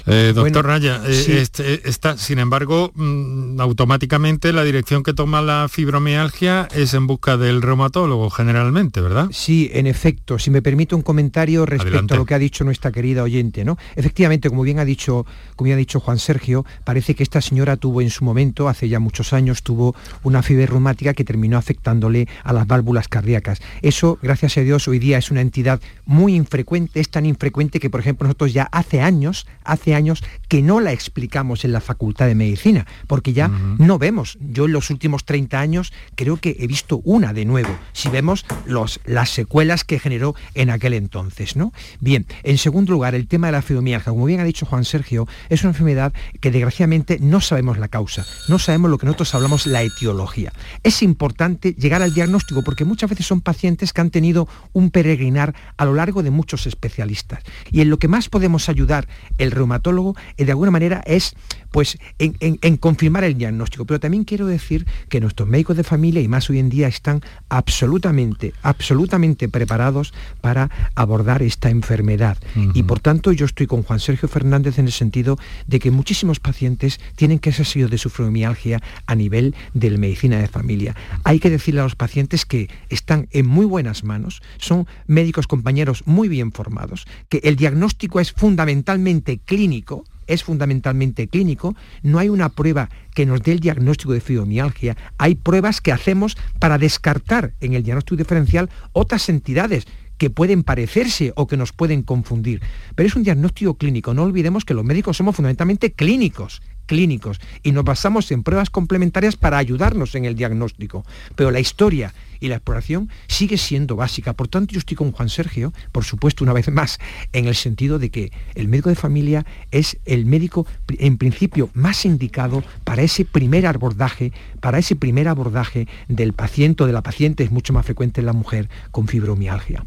[0.07, 5.69] Eh, doctor Raya, eh, este, está, sin embargo, mm, automáticamente la dirección que toma la
[5.71, 9.29] fibromialgia es en busca del reumatólogo generalmente, ¿verdad?
[9.33, 10.39] Sí, en efecto.
[10.39, 13.79] Si me permite un comentario respecto a lo que ha dicho nuestra querida oyente, ¿no?
[13.97, 18.01] Efectivamente, como bien ha dicho, como ha dicho Juan Sergio, parece que esta señora tuvo
[18.01, 22.53] en su momento, hace ya muchos años, tuvo una fiebre reumática que terminó afectándole a
[22.53, 23.61] las válvulas cardíacas.
[23.83, 27.91] Eso, gracias a Dios, hoy día es una entidad muy infrecuente, es tan infrecuente que,
[27.91, 32.27] por ejemplo, nosotros ya hace años, hace años que no la explicamos en la Facultad
[32.27, 34.39] de Medicina, porque ya no vemos.
[34.41, 38.45] Yo en los últimos 30 años creo que he visto una de nuevo, si vemos
[38.67, 41.57] los, las secuelas que generó en aquel entonces.
[41.57, 41.73] ¿no?
[42.01, 45.27] Bien, en segundo lugar, el tema de la fibromialgia, como bien ha dicho Juan Sergio,
[45.49, 49.67] es una enfermedad que desgraciadamente no sabemos la causa, no sabemos lo que nosotros hablamos
[49.67, 50.53] la etiología.
[50.83, 55.55] Es importante llegar al diagnóstico porque muchas veces son pacientes que han tenido un peregrinar
[55.77, 57.43] a lo largo de muchos especialistas.
[57.71, 61.35] Y en lo que más podemos ayudar el reumatólogo reumatólogo eh, de alguna manera es
[61.71, 63.85] pues en, confirmar el diagnóstico.
[63.85, 67.23] Pero también quiero decir que nuestros médicos de familia y más hoy en día están
[67.49, 72.39] absolutamente, absolutamente preparados para abordar esta enfermedad.
[72.75, 76.41] Y por tanto yo estoy con Juan Sergio Fernández en el sentido de que muchísimos
[76.41, 80.95] pacientes tienen que ser sido de su fibromialgia a nivel de la medicina de familia.
[81.25, 86.03] Hay que decirle a los pacientes que están en muy buenas manos, son médicos compañeros
[86.07, 92.49] muy bien formados, que el diagnóstico es fundamentalmente clínico, es fundamentalmente clínico, no hay una
[92.49, 97.75] prueba que nos dé el diagnóstico de fibromialgia, hay pruebas que hacemos para descartar en
[97.75, 99.87] el diagnóstico diferencial otras entidades
[100.19, 102.61] que pueden parecerse o que nos pueden confundir.
[102.95, 104.13] Pero es un diagnóstico clínico.
[104.13, 106.61] No olvidemos que los médicos somos fundamentalmente clínicos
[106.91, 111.05] clínicos y nos basamos en pruebas complementarias para ayudarnos en el diagnóstico.
[111.37, 114.33] Pero la historia y la exploración sigue siendo básica.
[114.33, 116.99] Por tanto, yo estoy con Juan Sergio, por supuesto, una vez más,
[117.33, 120.67] en el sentido de que el médico de familia es el médico,
[120.99, 126.87] en principio, más indicado para ese primer abordaje, para ese primer abordaje del paciente o
[126.87, 129.85] de la paciente, es mucho más frecuente en la mujer con fibromialgia.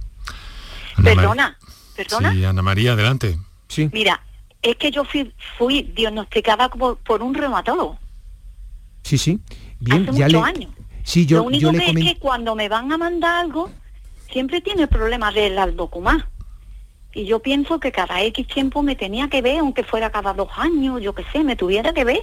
[1.03, 1.57] perdona,
[1.97, 2.31] perdona.
[2.31, 3.37] Sí, Ana María, adelante.
[3.67, 3.89] Sí.
[3.91, 4.21] Mira,
[4.63, 7.99] es que yo fui, diagnosticada por, un reumatólogo.
[9.03, 9.39] Sí, sí.
[9.79, 10.71] Bien, Hace muchos años.
[11.03, 13.69] Sí, yo, Lo único que es que cuando me van a mandar algo,
[14.31, 16.29] siempre tiene problemas del aldocumá.
[17.13, 20.49] Y yo pienso que cada X tiempo me tenía que ver, aunque fuera cada dos
[20.55, 22.21] años, yo qué sé, me tuviera que ver.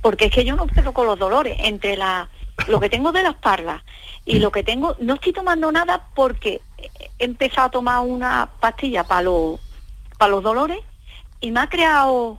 [0.00, 1.56] Porque es que yo no puedo con los dolores.
[1.58, 2.30] Entre la,
[2.68, 3.84] lo que tengo de la espalda
[4.24, 6.62] y lo que tengo, no estoy tomando nada porque
[7.18, 9.60] he empezado a tomar una pastilla para los,
[10.16, 10.78] para los dolores
[11.44, 12.38] y me ha creado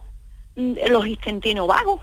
[0.56, 2.02] mm, los intestinos vagos.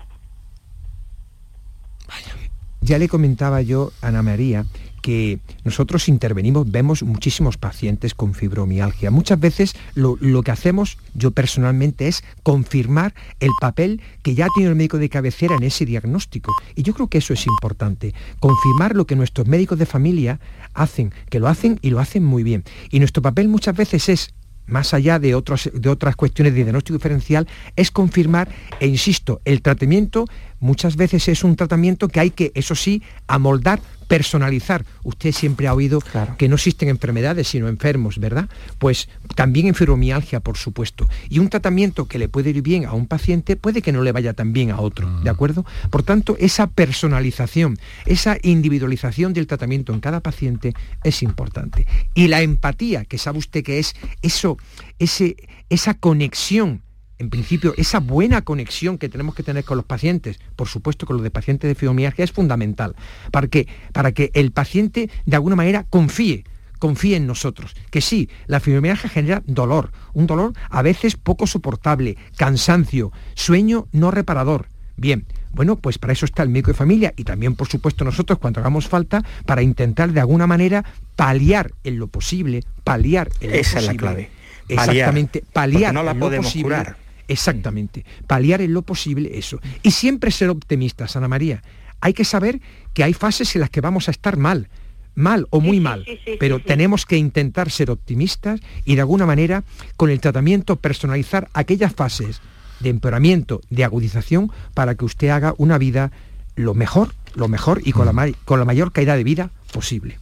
[2.79, 4.65] Ya le comentaba yo, Ana María,
[5.01, 9.11] que nosotros intervenimos, vemos muchísimos pacientes con fibromialgia.
[9.11, 14.75] Muchas veces lo, que hacemos, yo personalmente, es confirmar el papel que ya tiene el
[14.75, 16.53] médico de cabecera en ese diagnóstico.
[16.75, 20.39] Y yo creo que eso es importante, confirmar lo que nuestros médicos de familia
[20.73, 22.63] hacen, que lo hacen y lo hacen muy bien.
[22.89, 24.33] Y nuestro papel muchas veces es
[24.65, 28.49] más allá de, de otras cuestiones de diagnóstico diferencial, es confirmar,
[28.79, 30.25] e insisto, el tratamiento
[30.63, 34.85] muchas veces es un tratamiento que hay que, eso sí, amoldar, personalizar.
[35.03, 35.99] Usted siempre ha oído
[36.37, 38.47] que no existen enfermedades, sino enfermos, ¿verdad?
[38.79, 41.07] Pues también en fibromialgia, por supuesto.
[41.29, 44.13] Y un tratamiento que le puede ir bien a un paciente puede que no le
[44.13, 45.33] vaya tan bien a otro, ¿de mm.
[45.33, 45.65] acuerdo?
[45.89, 50.73] Por tanto, esa personalización, esa individualización del tratamiento en cada paciente
[51.03, 51.85] es importante.
[52.13, 54.57] Y la empatía, que sabe usted que es eso,
[54.97, 55.35] ese,
[55.69, 56.81] esa conexión
[57.23, 61.15] en principio, esa buena conexión que tenemos que tener con los pacientes, por supuesto con
[61.15, 62.95] los de pacientes de fibromialgia, es fundamental
[63.31, 66.43] para que, para que el paciente de alguna manera confíe
[66.79, 67.75] confíe en nosotros.
[67.91, 74.11] Que sí, la fibromialgia genera dolor, un dolor a veces poco soportable, cansancio, sueño no
[74.11, 74.67] reparador.
[74.97, 78.37] Bien, bueno, pues para eso está el médico de familia y también, por supuesto, nosotros
[78.37, 80.83] cuando hagamos falta para intentar de alguna manera
[81.15, 84.29] paliar en lo posible, paliar en lo Esa es la clave.
[84.67, 86.97] Exactamente, paliar no la podemos curar.
[87.27, 88.05] Exactamente.
[88.27, 89.59] Paliar en lo posible eso.
[89.81, 91.63] Y siempre ser optimistas, Ana María.
[92.01, 92.59] Hay que saber
[92.93, 94.67] que hay fases en las que vamos a estar mal,
[95.15, 96.05] mal o muy mal,
[96.39, 99.63] pero tenemos que intentar ser optimistas y de alguna manera
[99.95, 102.41] con el tratamiento personalizar aquellas fases
[102.81, 106.11] de empeoramiento, de agudización, para que usted haga una vida
[106.55, 108.33] lo mejor, lo mejor y con, la, mm.
[108.43, 110.19] con la mayor calidad de vida posible.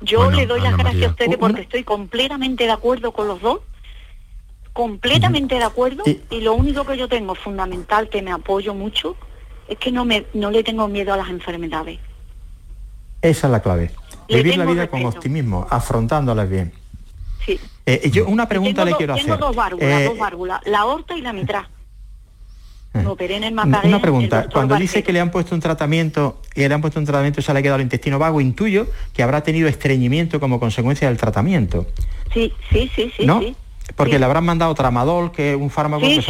[0.00, 3.60] Yo le doy las gracias a ustedes porque estoy completamente de acuerdo con los dos
[4.74, 9.16] completamente de acuerdo y, lo único que yo tengo fundamental que me apoyo mucho
[9.68, 12.00] es que no me no le tengo miedo a las enfermedades.
[13.22, 13.92] Esa es la clave.
[14.28, 16.72] Vivir la vida con optimismo, afrontándolas bien.
[17.46, 17.58] Sí.
[17.86, 19.24] Eh, yo una pregunta le quiero hacer.
[19.24, 21.68] Tengo dos válvulas, eh, dos válvulas, la aorta y la mitral.
[22.94, 26.66] Eh, operé en el Una pregunta, cuando dice que le han puesto un tratamiento y
[26.66, 29.22] le han puesto un tratamiento y se le ha quedado el intestino vago, intuyo que
[29.22, 31.86] habrá tenido estreñimiento como consecuencia del tratamiento.
[32.32, 33.26] Sí, sí, sí, sí.
[33.26, 33.40] ¿No?
[33.40, 33.56] sí.
[33.96, 36.22] Porque le habrán mandado tramadol, que es un fármaco que,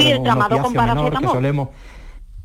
[1.32, 1.68] solemos,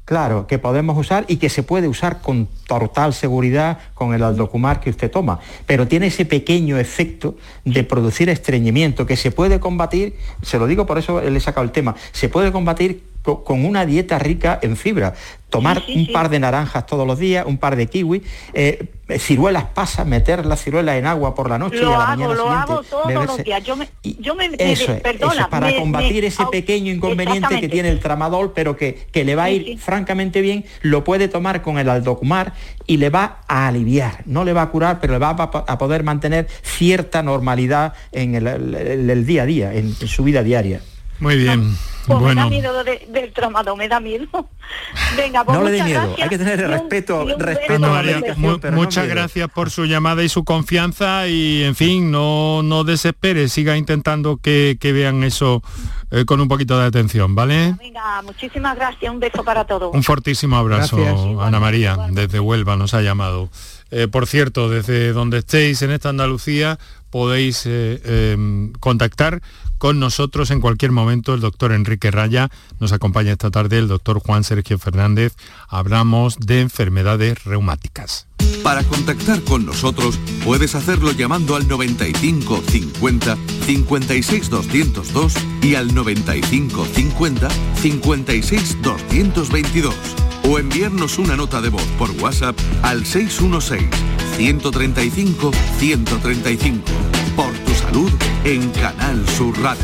[0.06, 4.80] claro, que podemos usar y que se puede usar con total seguridad con el aldocumar
[4.80, 10.16] que usted toma, pero tiene ese pequeño efecto de producir estreñimiento que se puede combatir,
[10.42, 13.86] se lo digo por eso le he sacado el tema, se puede combatir con una
[13.86, 15.14] dieta rica en fibra.
[15.50, 18.22] Tomar un par de naranjas todos los días, un par de kiwi,
[18.54, 18.88] eh,
[19.18, 22.50] ciruelas pasas, meter las ciruelas en agua por la noche y a la mañana lo
[22.52, 23.64] Hago todos los días.
[23.64, 25.02] Yo me, yo me, eso, es,
[25.50, 29.50] para combatir ese pequeño inconveniente que tiene el tramadol, pero que, que le va a
[29.50, 32.54] ir francamente bien, lo puede tomar con el aldocumar
[32.86, 34.22] y le va a aliviar.
[34.26, 39.26] No le va a curar, pero le va a, poder mantener cierta normalidad en el,
[39.26, 40.82] día a día, en su vida diaria.
[41.20, 41.76] Muy bien.
[42.08, 42.50] Pues bueno.
[42.50, 44.28] me da miedo del traumado, me da miedo.
[45.16, 49.86] Venga, pues no le dé miedo, hay que tener respeto, respeto Muchas gracias por su
[49.86, 55.62] llamada y su confianza y, en fin, no, no desespere, siga intentando que, vean eso
[56.10, 57.76] eh, con un poquito de atención, ¿vale?
[57.78, 59.94] Venga, muchísimas gracias, un beso para todos.
[59.94, 60.98] Un fortísimo abrazo,
[61.42, 63.50] Ana María, desde Huelva nos ha llamado.
[63.92, 66.78] Eh, por cierto, desde donde estéis en esta Andalucía
[67.10, 68.00] podéis eh,
[68.34, 69.42] em, contactar
[69.80, 71.34] con nosotros en cualquier momento.
[71.34, 75.36] El doctor Enrique Raya nos acompaña esta tarde, el doctor Juan Sergio Fernández.
[75.68, 78.28] Hablamos de enfermedades reumáticas.
[78.64, 86.86] Para contactar con nosotros puedes hacerlo llamando al 95 50 56 202 y al 95
[86.86, 87.50] 50
[87.82, 89.96] 56 222
[90.44, 93.88] o enviarnos una nota de voz por WhatsApp al 616
[94.38, 97.19] 135 135 por tu
[97.90, 98.12] salud
[98.44, 99.84] en Canal Sur Radio.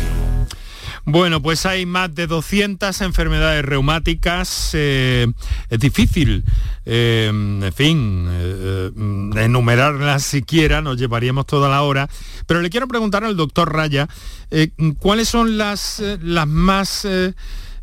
[1.05, 4.71] Bueno, pues hay más de 200 enfermedades reumáticas.
[4.73, 5.25] Eh,
[5.71, 6.43] es difícil,
[6.85, 8.91] eh, en fin, eh,
[9.37, 12.07] enumerarlas siquiera, nos llevaríamos toda la hora.
[12.45, 14.07] Pero le quiero preguntar al doctor Raya,
[14.99, 17.07] ¿cuáles son las, las más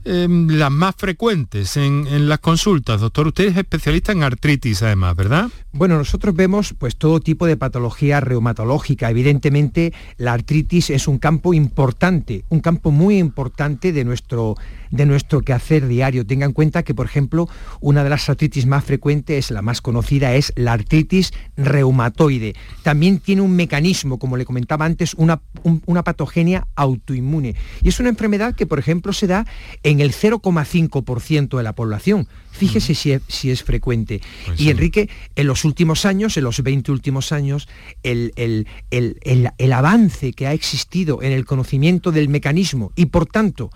[0.05, 3.01] Em, las más frecuentes en, las consultas?
[3.01, 5.49] Doctor, usted es especialista en artritis además, ¿verdad?
[5.73, 9.11] Bueno, nosotros vemos pues todo tipo de patología reumatológica.
[9.11, 14.57] Evidentemente, la artritis es un campo importante, un campo muy importante de nuestro
[14.93, 16.25] de nuestro quehacer diario.
[16.25, 17.49] Tenga en cuenta que, por ejemplo,
[17.81, 22.55] una de las artritis más frecuentes, la más conocida, es la artritis reumatoide.
[22.85, 25.43] También tiene un mecanismo, como le comentaba antes, una,
[25.87, 27.57] una patogenia autoinmune.
[27.83, 29.47] Y es una enfermedad que, por ejemplo, se da
[29.83, 32.29] en el 0,5% de la población.
[32.53, 34.21] Fíjese si, es, si es, frecuente.
[34.47, 37.67] Pues y Enrique, en los últimos años, en los 20 últimos años,
[38.03, 43.71] el, el, el, avance que ha existido en el conocimiento del mecanismo y por tanto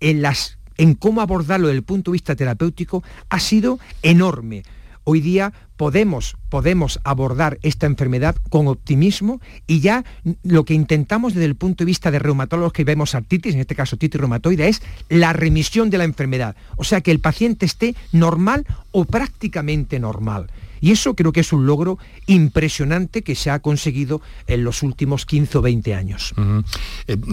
[0.00, 4.62] en las en cómo abordarlo desde el punto de vista terapéutico ha sido enorme.
[5.04, 10.04] Hoy día podemos, podemos abordar esta enfermedad con optimismo y ya
[10.42, 13.74] lo que intentamos desde el punto de vista de reumatólogos que vemos artritis, en este
[13.74, 16.56] caso artritis reumatoide, es la remisión de la enfermedad.
[16.76, 20.50] O sea, que el paciente esté normal o prácticamente normal.
[20.80, 25.26] Y eso creo que es un logro impresionante que se ha conseguido en los últimos
[25.26, 26.34] 15 o 20 años.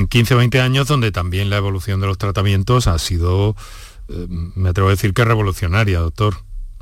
[0.09, 3.55] 15 o 20 años donde también la evolución de los tratamientos ha sido,
[4.09, 6.35] eh, me atrevo a decir que revolucionaria, doctor.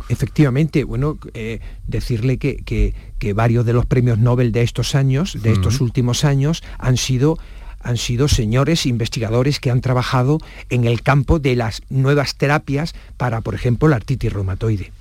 [0.10, 5.54] Efectivamente, bueno, eh, decirle que, que, varios de los premios Nobel de estos años, de
[5.54, 7.38] estos últimos años, han sido
[7.84, 13.42] han sido señores investigadores que han trabajado en el campo de las nuevas terapias para,
[13.42, 14.92] por ejemplo, la artritis reumatoide.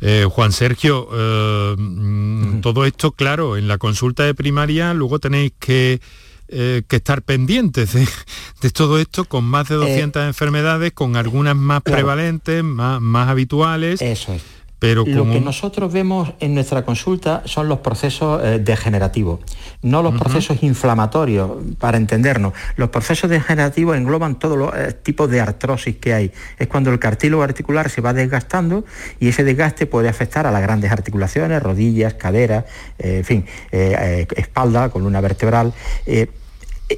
[0.00, 5.52] Eh, Juan Sergio, eh, mm, todo esto, claro, en la consulta de primaria luego tenéis
[5.58, 6.00] que,
[6.48, 12.64] eh, estar pendientes de, todo esto con más de 200 enfermedades, con algunas más prevalentes,
[12.64, 14.00] más, más habituales.
[14.00, 14.42] Eso es
[14.80, 19.40] lo que nosotros vemos en nuestra consulta son los procesos eh, degenerativos,
[19.82, 22.54] no los procesos inflamatorios, para entendernos.
[22.76, 26.32] Los procesos degenerativos engloban todos los eh, tipos de artrosis que hay.
[26.58, 28.84] Es cuando el cartílago articular se va desgastando
[29.18, 32.64] y ese desgaste puede afectar a las grandes articulaciones, rodillas, caderas,
[32.98, 35.74] eh, en fin, espalda, columna vertebral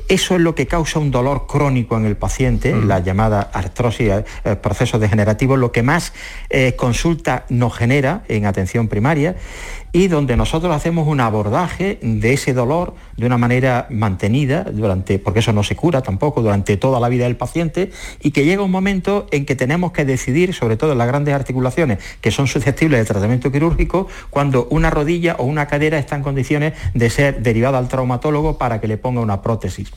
[0.09, 2.87] eso es lo que causa un dolor crónico en el paciente, mm.
[2.87, 4.11] la llamada artrosis,
[4.45, 6.13] eh, procesos degenerativos, lo que más
[6.51, 9.37] eh, consulta nos genera en atención primaria
[9.93, 15.41] y donde nosotros hacemos un abordaje de ese dolor de una manera mantenida, durante, porque
[15.41, 18.71] eso no se cura tampoco, durante toda la vida del paciente, y que llega un
[18.71, 23.01] momento en que tenemos que decidir, sobre todo en las grandes articulaciones que son susceptibles
[23.01, 27.79] de tratamiento quirúrgico, cuando una rodilla o una cadera está en condiciones de ser derivada
[27.79, 29.93] al traumatólogo para que le ponga una prótesis.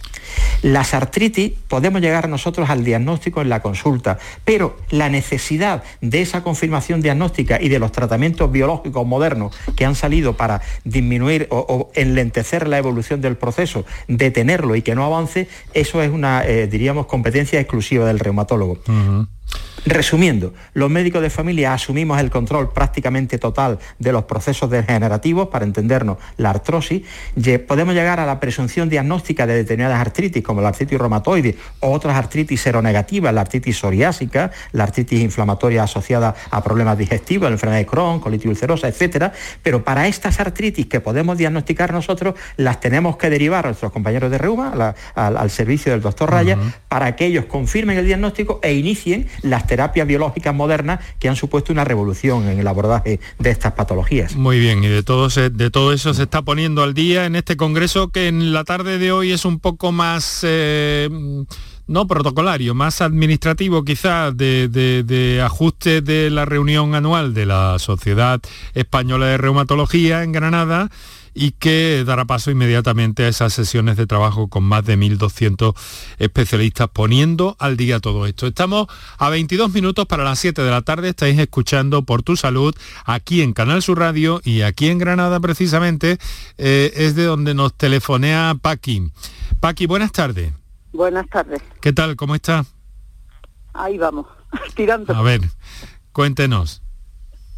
[0.62, 6.44] Las artritis podemos llegar nosotros al diagnóstico en la consulta, pero la necesidad de esa
[6.44, 12.68] confirmación diagnóstica y de los tratamientos biológicos modernos que han salido para disminuir o, enlentecer
[12.68, 17.60] la evolución del proceso, detenerlo y que no avance, eso es una, eh, diríamos, competencia
[17.60, 18.80] exclusiva del reumatólogo.
[19.86, 25.64] Resumiendo, los médicos de familia asumimos el control prácticamente total de los procesos degenerativos, para
[25.64, 27.04] entendernos la artrosis,
[27.68, 32.18] podemos llegar a la presunción diagnóstica de determinadas artritis, como la artritis reumatoide o otras
[32.18, 37.86] artritis seronegativas, la artritis psoriásica, la artritis inflamatoria asociada a problemas digestivos, la enfermedad de
[37.86, 39.32] Crohn, colitis ulcerosa, etc.
[39.62, 44.32] Pero para estas artritis que podemos diagnosticar nosotros, las tenemos que derivar a nuestros compañeros
[44.32, 49.28] de reuma, al, servicio del doctor Raya, para que ellos confirmen el diagnóstico e inicien
[49.42, 54.36] las terapias biológicas modernas que han supuesto una revolución en el abordaje de estas patologías.
[54.36, 57.58] Muy bien, y de todo, de todo eso se está poniendo al día en este
[57.58, 60.42] congreso que en la tarde de hoy es un poco más...
[60.44, 61.10] Eh,
[61.88, 68.42] no protocolario, más administrativo quizás de, de, ajuste de la reunión anual de la Sociedad
[68.74, 70.90] Española de Reumatología en Granada
[71.36, 75.76] y que dará paso inmediatamente a esas sesiones de trabajo con más de 1.200
[76.18, 78.48] especialistas poniendo al día todo esto.
[78.48, 82.74] Estamos a 22 minutos para las 7 de la tarde, estáis escuchando por tu salud
[83.06, 86.18] aquí en Canal Sur Radio y aquí en Granada precisamente
[86.58, 89.12] eh, es de donde nos telefonea Paqui.
[89.60, 90.54] Paqui, buenas tardes.
[90.94, 91.62] Buenas tardes.
[91.82, 92.16] ¿Qué tal?
[92.16, 92.66] ¿Cómo está?
[93.74, 94.26] Ahí vamos,
[94.76, 95.14] tirando.
[95.14, 95.42] A ver,
[96.14, 96.85] cuéntenos.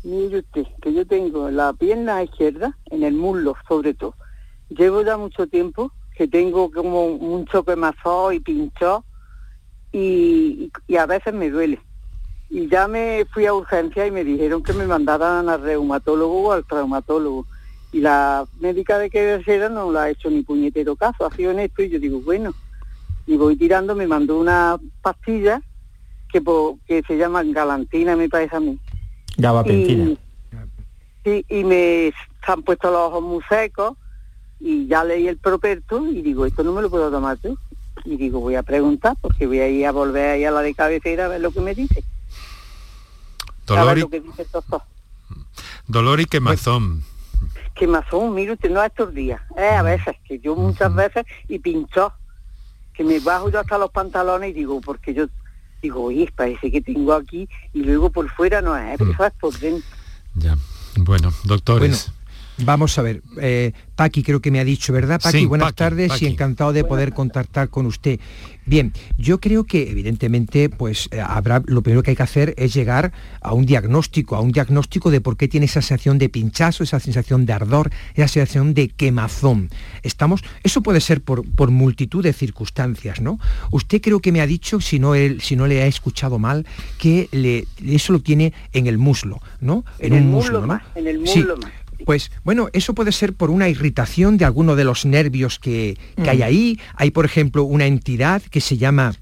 [0.08, 4.14] Mire usted, que yo tengo la pierna izquierda, en el muslo sobre todo.
[4.70, 9.04] Llevo ya mucho tiempo que tengo como un choque mazó y pinchó
[9.92, 11.82] y, a veces me duele.
[12.50, 16.52] Y ya me fui a urgencia y me dijeron que me mandaran al reumatólogo o
[16.54, 17.46] al traumatólogo.
[17.92, 21.52] Y la médica de que era no la ha hecho ni puñetero caso, ha sido
[21.52, 22.54] en esto y yo digo, bueno,
[23.26, 25.62] y voy tirando, me mandó una pastilla
[26.32, 26.42] que,
[26.88, 28.80] que se llama galantina, me parece a mí.
[29.38, 30.16] Gabapentina.
[31.24, 33.98] Sí, y me han puesto los ojos muy secos
[34.60, 37.56] y ya leí el properto y digo, esto no me lo puedo tomar yo.
[38.06, 40.74] Y digo, voy a preguntar porque voy a ir a volver ahí a la de
[40.74, 42.04] cabecera a ver lo que me dice.
[43.66, 44.06] Dolor y...
[45.88, 47.04] Dolor y quemazón.
[47.76, 52.12] Quemazón, mire usted, no estos días, eh, a veces, que yo muchas veces, y pinchó
[52.94, 55.28] que me bajo yo hasta los pantalones y digo, porque yo
[55.82, 59.40] digo, oye, parece que tengo aquí y luego por fuera no es, pero mm.
[59.40, 59.90] por dentro.
[60.36, 60.58] Ya,
[60.96, 62.12] bueno, doctores.
[62.60, 65.22] Vamos a ver, eh, Paqui creo que me ha dicho, ¿verdad?
[65.22, 68.20] Paqui, buenas tardes y encantado de poder contactar con usted.
[68.66, 72.74] Bien, yo creo que evidentemente pues eh, habrá lo primero que hay que hacer es
[72.74, 76.84] llegar a un diagnóstico, a un diagnóstico de por qué tiene esa sensación de pinchazo,
[76.84, 79.70] esa sensación de ardor, esa sensación de quemazón.
[80.04, 83.40] Estamos, eso puede ser por, por multitud de circunstancias, ¿no?
[83.72, 86.66] Usted creo que me ha dicho, si no, él, si no le ha escuchado mal,
[86.98, 89.86] que le, eso lo tiene en el muslo, ¿no?
[90.00, 90.82] En, el muslo, ¿no?
[90.96, 91.58] en el muslo
[92.06, 96.40] pues bueno, eso puede ser por una irritación de alguno de los nervios que, hay
[96.40, 96.44] mm.
[96.44, 96.80] ahí.
[96.96, 99.16] Hay, por ejemplo, una entidad que se llama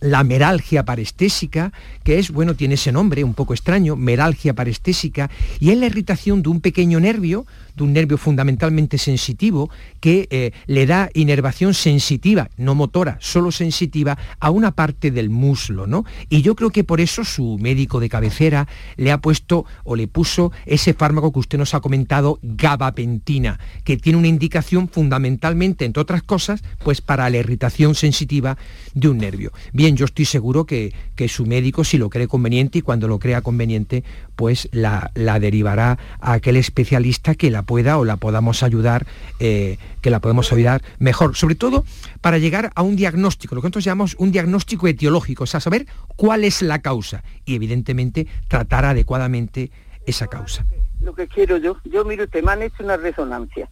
[0.00, 1.72] la meralgia parestésica,
[2.04, 6.42] que es, bueno, tiene ese nombre un poco extraño, meralgia parestésica, y es la irritación
[6.42, 7.46] de un pequeño nervio
[7.84, 9.70] un nervio fundamentalmente sensitivo
[10.00, 15.86] que eh, le da inervación sensitiva, no motora, solo sensitiva, a una parte del muslo,
[15.86, 16.04] ¿no?
[16.28, 20.08] Y yo creo que por eso su médico de cabecera le ha puesto o le
[20.08, 26.00] puso ese fármaco que usted nos ha comentado, gabapentina, que tiene una indicación fundamentalmente, entre
[26.00, 28.56] otras cosas, pues para la irritación sensitiva
[28.94, 29.52] de un nervio.
[29.72, 33.18] Bien, yo estoy seguro que, que su médico, si lo cree conveniente y cuando lo
[33.18, 34.04] crea conveniente,
[34.36, 39.06] pues la, la derivará a aquel especialista que la pueda o la podamos ayudar,
[39.38, 41.36] eh, que la podemos ayudar mejor.
[41.36, 41.84] Sobre todo
[42.20, 45.86] para llegar a un diagnóstico, lo que nosotros llamamos un diagnóstico etiológico, o sea, saber
[46.16, 49.70] cuál es la causa y evidentemente tratar adecuadamente
[50.04, 50.66] esa causa.
[51.00, 53.70] Lo que quiero yo, yo miro, usted me han hecho una resonancia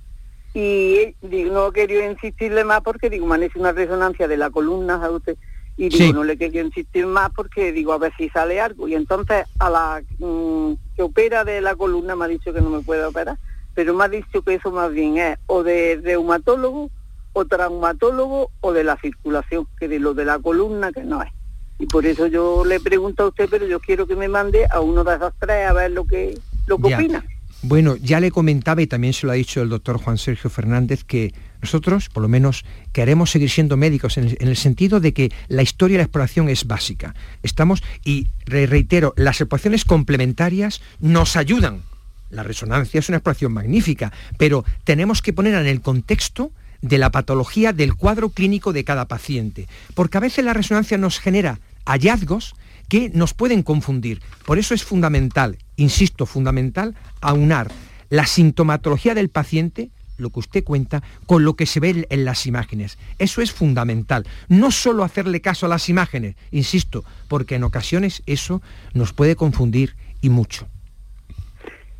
[0.55, 4.51] y digo, no quería insistirle más porque digo, me han hecho una resonancia de la
[4.51, 5.37] columna a usted
[5.77, 8.87] y digo, no le quería insistir más porque digo, a ver si sale algo.
[8.87, 12.71] Y entonces a la mm, que opera de la columna me ha dicho que no
[12.71, 13.39] me puede operar
[13.79, 16.91] pero me ha dicho que eso más bien es o de reumatólogo
[17.33, 21.31] o traumatólogo o de la circulación, que de lo de la columna que no es.
[21.79, 24.81] Y por eso yo le pregunto a usted, pero yo quiero que me mande a
[24.81, 27.25] uno de esas tres a ver lo que, lo que opina.
[27.63, 31.05] Bueno, ya le comentaba y también se lo ha dicho el doctor Juan Sergio Fernández
[31.05, 35.15] que nosotros, por lo menos, queremos seguir siendo médicos en el, en el, sentido de
[35.15, 37.15] que la historia y la exploración es básica.
[37.45, 41.83] Estamos, y reitero, las exploraciones complementarias nos ayudan
[42.31, 46.53] la resonancia es una exploración magnífica, pero tenemos que ponerla en el contexto
[46.83, 51.19] de la patología del cuadro clínico de cada paciente, porque a veces la resonancia nos
[51.19, 52.55] genera hallazgos
[52.89, 54.23] que nos pueden confundir.
[54.45, 57.71] Por eso es fundamental, insisto, fundamental, aunar
[58.11, 62.47] la sintomatología del paciente, lo que usted cuenta, con lo que se ve en las
[62.47, 62.99] imágenes.
[63.19, 64.27] Eso es fundamental.
[64.49, 68.63] No solo hacerle caso a las imágenes, insisto, porque en ocasiones eso
[68.95, 70.67] nos puede confundir y mucho.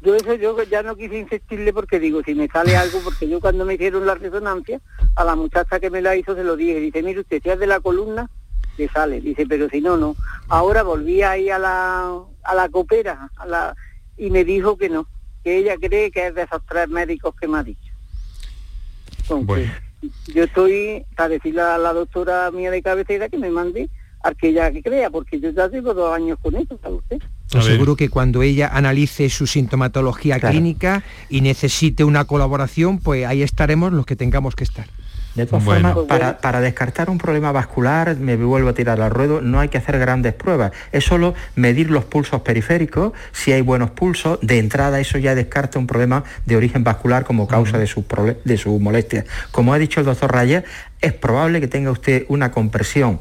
[0.01, 3.41] Yo eso yo ya no quise insistirle porque digo, si me sale algo, porque yo
[3.41, 4.81] cuando me hicieron la resonancia,
[5.17, 7.59] a la muchacha que me la hizo se lo dije, dice, mire usted, si es
[7.59, 8.31] de la columna,
[8.77, 10.15] le sale, dice, pero si no, no.
[10.49, 13.77] Ahora volví ahí a la, a la copera a la,
[14.17, 15.09] y me dijo que no,
[15.43, 17.93] que ella cree que es de esos tres médicos que me ha dicho.
[19.29, 19.69] Entonces,
[20.33, 23.91] yo estoy, para decirle a la doctora mía de cabecera que me mande
[24.23, 27.19] al que ella crea, porque yo ya llevo dos años con eso, ¿sabe usted?
[27.51, 33.43] Pues seguro que cuando ella analice su sintomatología clínica y necesite una colaboración, pues ahí
[33.43, 34.87] estaremos los que tengamos que estar.
[35.35, 35.97] De todas formas,
[36.41, 39.97] para, descartar un problema vascular, me vuelvo a tirar al ruedo, no hay que hacer
[39.99, 40.73] grandes pruebas.
[40.91, 44.41] Es solo medir los pulsos periféricos, si hay buenos pulsos.
[44.43, 48.05] De entrada, eso ya descarta un problema de origen vascular como causa de su,
[48.45, 49.25] de su molestia.
[49.53, 50.65] Como ha dicho el doctor Raya,
[51.01, 53.21] es probable que tenga usted una compresión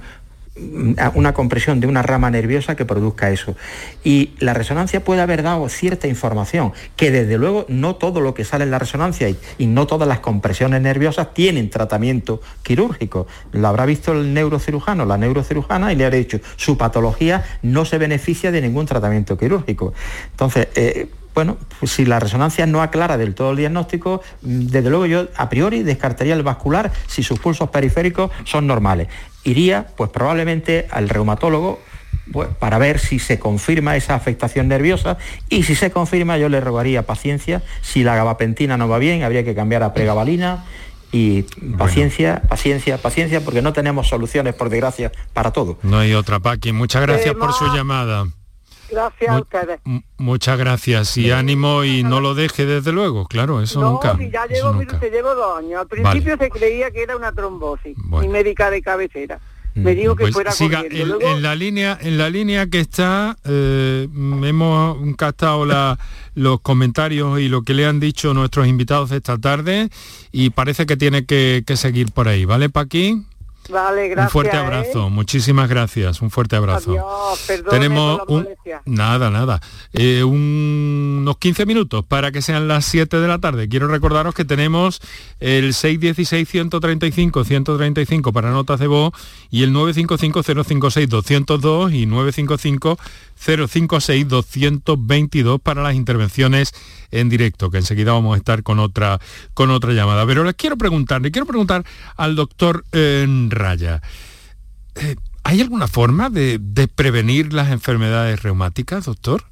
[1.13, 3.55] una compresión de una rama nerviosa que produzca eso.
[4.03, 8.45] Y la resonancia puede haber dado cierta información, que desde luego no todo lo que
[8.45, 13.27] sale en la resonancia y, no todas las compresiones nerviosas tienen tratamiento quirúrgico.
[13.51, 17.97] Lo habrá visto el neurocirujano, la neurocirujana, y le habrá dicho, su patología no se
[17.97, 19.93] beneficia de ningún tratamiento quirúrgico.
[20.31, 25.05] Entonces, eh, bueno, pues si la resonancia no aclara del todo el diagnóstico, desde luego
[25.05, 29.07] yo a priori descartaría el vascular si sus pulsos periféricos son normales
[29.47, 31.79] iría pues probablemente al reumatólogo
[32.31, 35.17] pues, para ver si se confirma esa afectación nerviosa
[35.49, 39.45] y si se confirma yo le rogaría paciencia, si la gabapentina no va bien habría
[39.45, 40.65] que cambiar a pregabalina
[41.13, 41.43] y
[41.77, 45.79] paciencia, paciencia, paciencia porque no tenemos soluciones por desgracia para todo.
[45.81, 46.73] No hay otra, Paqui.
[46.73, 48.27] Muchas gracias por su llamada.
[48.89, 49.79] Gracias a ustedes.
[50.17, 54.13] Muchas gracias y ánimo y no lo deje desde luego, claro, eso nunca.
[54.13, 55.81] No, ya llevo, llevo dos años.
[55.81, 59.39] Al principio se creía que era una trombosis y médica de cabecera.
[59.75, 63.37] Mm, Me dijo que pues fuera siga, en, la línea en la línea que está
[63.45, 65.99] eh, hemos captado la,
[66.33, 69.89] los comentarios y lo que le han dicho nuestros invitados esta tarde
[70.31, 73.23] y parece que tiene que, que seguir por ahí, ¿vale, Paqui?
[73.69, 74.27] Vale, gracias.
[74.27, 76.91] Un fuerte abrazo, muchísimas gracias, un fuerte abrazo.
[76.91, 78.47] Adiós, Tenemos un...
[78.85, 79.61] Nada, nada.
[79.93, 83.69] Eh, unos 15 minutos para que sean las 7 de la tarde.
[83.69, 84.99] Quiero recordaros que tenemos
[85.39, 89.13] el 616-135-135 para notas de voz
[89.49, 92.97] y el 955-056-202 y 955
[93.37, 96.73] 056-222 para las intervenciones
[97.11, 99.19] en directo, que enseguida vamos a estar con otra,
[99.53, 100.25] con otra llamada.
[100.25, 101.85] Pero les quiero preguntar, le quiero preguntar
[102.15, 104.01] al doctor eh, Raya,
[104.95, 109.45] eh, ¿hay alguna forma de, de prevenir las enfermedades reumáticas, doctor?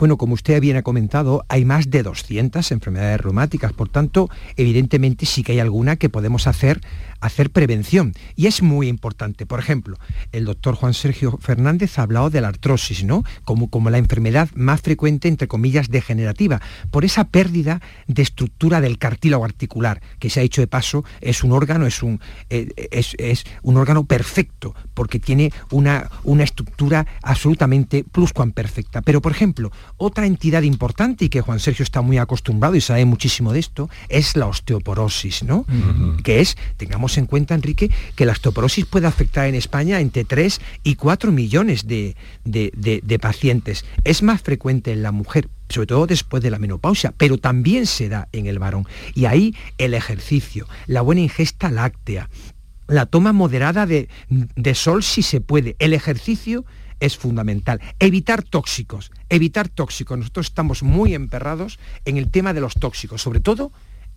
[0.00, 5.26] Bueno, como usted bien ha comentado, hay más de 200 enfermedades reumáticas, por tanto, evidentemente
[5.26, 6.80] sí que hay alguna que podemos hacer
[7.20, 8.12] hacer prevención.
[8.36, 9.46] Y es muy importante.
[9.46, 9.98] Por ejemplo,
[10.32, 13.24] el doctor Juan Sergio Fernández ha hablado de la artrosis, ¿no?
[13.44, 16.60] Como, como la enfermedad más frecuente, entre comillas, degenerativa,
[16.90, 21.44] por esa pérdida de estructura del cartílago articular, que se ha hecho de paso, es
[21.44, 28.04] un órgano, es un, eh, es, un órgano perfecto, porque tiene una, una estructura absolutamente
[28.04, 29.02] pluscuamperfecta.
[29.02, 33.04] Pero, por ejemplo, otra entidad importante y que Juan Sergio está muy acostumbrado y sabe
[33.04, 35.66] muchísimo de esto, es la osteoporosis, ¿no?
[36.22, 40.60] Que es, tengamos en cuenta, Enrique, que la osteoporosis puede afectar en España entre 3
[40.82, 42.16] y 4 millones de,
[43.20, 43.84] pacientes.
[44.04, 48.08] Es más frecuente en la mujer, sobre todo después de la menopausia, pero también se
[48.08, 48.86] da en el varón.
[49.14, 52.28] Y ahí el ejercicio, la buena ingesta láctea,
[52.86, 56.64] la toma moderada de, de sol si se puede, el ejercicio
[57.00, 57.80] es fundamental.
[57.98, 60.18] Evitar tóxicos, evitar tóxicos.
[60.18, 63.72] Nosotros estamos muy emperrados en el tema de los tóxicos, sobre todo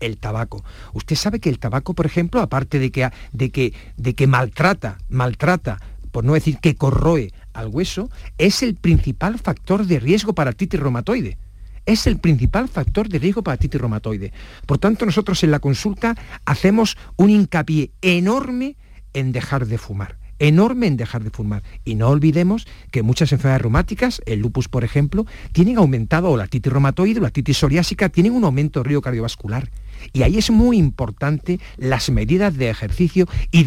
[0.06, 0.64] el tabaco.
[0.94, 4.98] Usted sabe que el tabaco, por ejemplo, aparte de que, de que, de que maltrata,
[5.10, 5.80] maltrata,
[6.12, 10.80] por no decir que corroe al hueso, es el principal factor de riesgo para artritis
[10.80, 11.38] reumatoide.
[11.86, 14.32] Es el principal factor de riesgo para artritis reumatoide.
[14.66, 18.78] Por tanto, nosotros en la consulta hacemos un hincapié enorme
[19.14, 21.64] en dejar de fumar enorme en dejar de fumar.
[21.86, 26.44] Y no olvidemos que muchas enfermedades reumáticas, el lupus por ejemplo, tienen aumentado, o la
[26.44, 29.70] artritis reumatoide, o la artritis psoriásica, tienen un aumento de riesgo cardiovascular.
[30.12, 33.64] Y ahí es muy importante las medidas de ejercicio y,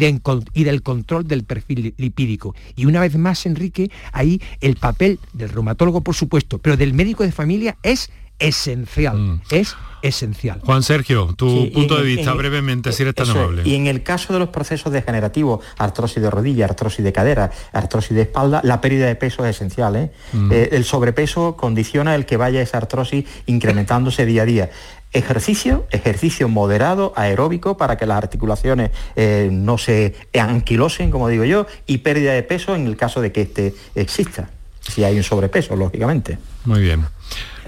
[0.53, 2.55] y, del control del perfil lipídico.
[2.75, 7.23] Y una vez más, Enrique, ahí el papel del reumatólogo, por supuesto, pero del médico
[7.23, 8.09] de familia es
[8.39, 9.17] esencial.
[9.17, 9.41] Mm.
[9.49, 10.61] Es esencial.
[10.63, 13.63] Juan Sergio, tu punto de vista brevemente, si eres tan amable.
[13.65, 18.15] Y en el caso de los procesos degenerativos, artrosis de rodilla, artrosis de cadera, artrosis
[18.15, 19.95] de espalda, la pérdida de peso es esencial.
[19.95, 20.11] ¿eh?
[20.33, 20.51] Mm.
[20.51, 24.69] Eh, el sobrepeso condiciona el que vaya esa artrosis incrementándose día a día.
[25.13, 31.65] Ejercicio, ejercicio moderado, aeróbico, para que las articulaciones eh, no se anquilosen, como digo yo,
[31.85, 34.49] y pérdida de peso en el caso de que este exista,
[34.81, 36.37] si hay un sobrepeso, lógicamente.
[36.65, 37.05] Muy bien.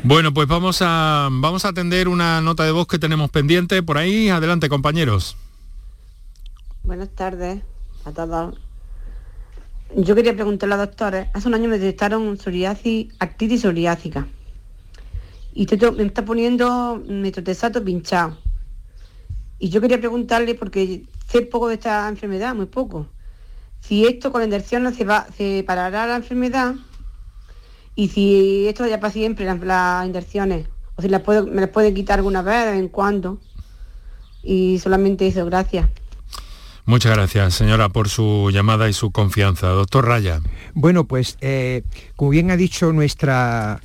[0.03, 3.97] Bueno, pues vamos a, vamos a atender una nota de voz que tenemos pendiente por
[3.97, 4.29] ahí.
[4.29, 5.35] Adelante, compañeros.
[6.83, 7.61] Buenas tardes
[8.05, 8.57] a todos.
[9.95, 14.27] Yo quería preguntarle a los doctores, hace un año me detectaron psoriasis, actitis psoriásica.
[15.53, 18.37] Y me está poniendo metotesato pinchado.
[19.57, 23.07] Y yo quería preguntarle, porque sé poco de esta enfermedad, muy poco.
[23.81, 26.75] si esto con la inyección se, va, se parará la enfermedad
[27.95, 31.69] y si esto ya para siempre, las, las inyecciones, o si las puedo, me las
[31.69, 33.39] puede quitar alguna vez de vez en cuando.
[34.41, 35.89] Y solamente eso, gracias.
[36.85, 39.67] Muchas gracias, señora, por su llamada y su confianza.
[39.67, 40.39] Doctor Raya.
[40.73, 41.83] Bueno, pues eh,
[42.15, 43.81] como bien ha dicho nuestra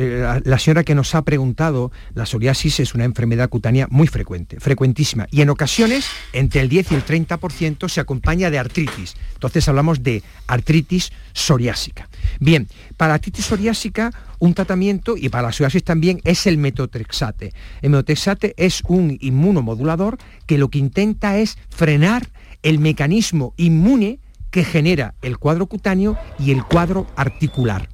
[0.00, 4.60] eh, la señora que nos ha preguntado, la psoriasis es una enfermedad cutánea muy frecuente,
[4.60, 9.16] frecuentísima, y en ocasiones entre el 10 y el 30% se acompaña de artritis.
[9.34, 12.08] Entonces hablamos de artritis psoriásica.
[12.38, 17.52] Bien, para artritis psoriásica un tratamiento, y para la psoriasis también, es el metotrexate.
[17.82, 22.28] El metotrexate es un inmunomodulador que lo que intenta es frenar
[22.62, 24.20] el mecanismo inmune
[24.52, 27.88] que genera el cuadro cutáneo y el cuadro articular.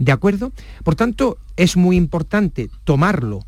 [0.00, 0.52] ¿De acuerdo?
[0.82, 3.46] Por tanto, es muy importante tomarlo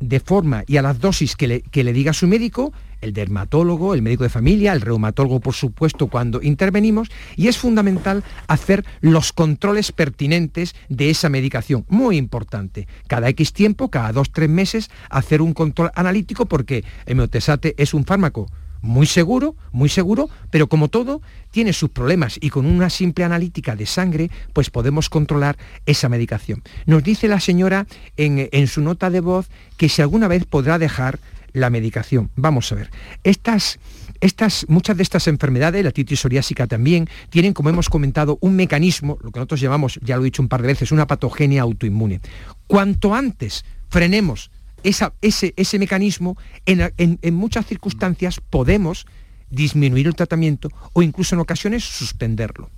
[0.00, 4.24] de forma y a las dosis que le, diga su médico, el dermatólogo, el médico
[4.24, 10.74] de familia, el reumatólogo, por supuesto, cuando intervenimos, y es fundamental hacer los controles pertinentes
[10.88, 11.86] de esa medicación.
[11.88, 12.88] Muy importante.
[13.06, 17.94] Cada X tiempo, cada dos, tres meses, hacer un control analítico porque el meotesate es
[17.94, 18.48] un fármaco
[18.84, 23.74] muy seguro, muy seguro, pero como todo, tiene sus problemas y con una simple analítica
[23.76, 25.56] de sangre, pues podemos controlar
[25.86, 26.62] esa medicación.
[26.84, 27.86] Nos dice la señora
[28.18, 31.18] en, su nota de voz que si alguna vez podrá dejar
[31.54, 32.30] la medicación.
[32.36, 32.90] Vamos a ver.
[33.22, 33.78] Estas,
[34.20, 39.16] estas, muchas de estas enfermedades, la titis psoriásica también, tienen, como hemos comentado, un mecanismo,
[39.22, 42.20] lo que nosotros llamamos, ya lo he dicho un par de veces, una patogenia autoinmune.
[42.66, 44.50] Cuanto antes frenemos
[44.84, 49.06] ese, mecanismo, en, muchas circunstancias podemos
[49.50, 52.70] disminuir el tratamiento o incluso en ocasiones suspenderlo.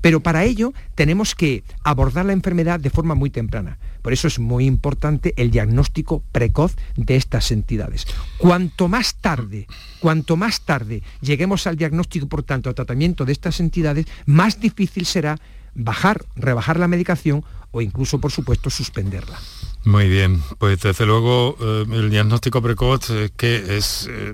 [0.00, 3.78] Pero para ello tenemos que abordar la enfermedad de forma muy temprana.
[4.02, 8.06] Por eso es muy importante el diagnóstico precoz de estas entidades.
[8.38, 9.68] Cuanto más tarde,
[10.00, 15.06] cuanto más tarde lleguemos al diagnóstico, por tanto, al tratamiento de estas entidades, más difícil
[15.06, 15.38] será
[15.74, 19.38] bajar, rebajar la medicación o incluso, por supuesto, suspenderla.
[19.84, 24.32] Muy bien, pues desde luego eh, el diagnóstico precoz es que es eh,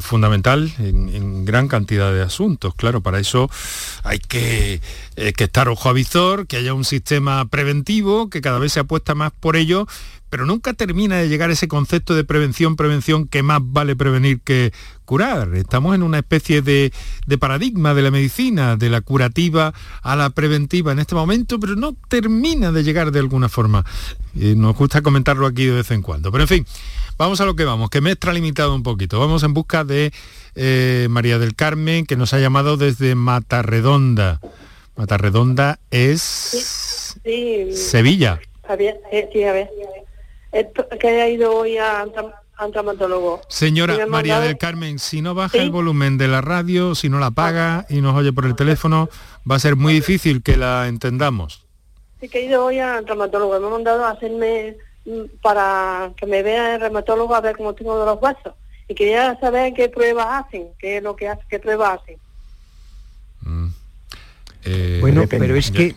[0.00, 2.74] fundamental en, gran cantidad de asuntos.
[2.74, 3.50] Claro, para eso
[4.02, 4.80] hay que,
[5.16, 8.80] eh, que estar ojo a visor, que haya un sistema preventivo, que cada vez se
[8.80, 9.86] apuesta más por ello
[10.30, 14.72] pero nunca termina de llegar ese concepto de prevención, prevención, que más vale prevenir que
[15.08, 15.54] curar.
[15.54, 16.92] Estamos en una especie de,
[17.40, 21.96] paradigma de la medicina, de la curativa a la preventiva en este momento, pero no
[22.08, 23.86] termina de llegar de alguna forma.
[24.34, 26.30] nos gusta comentarlo aquí de vez en cuando.
[26.30, 26.66] Pero en fin,
[27.16, 29.18] vamos a lo que vamos, que me he extralimitado un poquito.
[29.18, 30.12] Vamos en busca de
[30.54, 34.40] eh, María del Carmen, que nos ha llamado desde Matarredonda.
[34.94, 36.20] Matarredonda es
[37.72, 38.40] Sevilla.
[38.68, 39.70] Eh, sí, a ver
[41.00, 42.04] que haya ido hoy a,
[42.64, 43.40] un traumatólogo.
[43.48, 47.26] Señora María del Carmen, si no baja el volumen de la radio, si no la
[47.26, 49.08] apaga y nos oye por el teléfono,
[49.48, 51.64] va a ser muy difícil que la entendamos.
[52.20, 53.58] Sí, que he ido hoy a traumatólogo.
[53.60, 57.74] Me ha mandado a hacerme mm, para que me vea el reumatólogo a ver cómo
[57.74, 58.54] tengo de los huesos.
[58.88, 62.18] Y quería saber qué pruebas hacen, qué es lo que hace, qué pruebas hacen.
[63.42, 63.68] Mm.
[64.64, 65.94] Eh, bueno, pero es que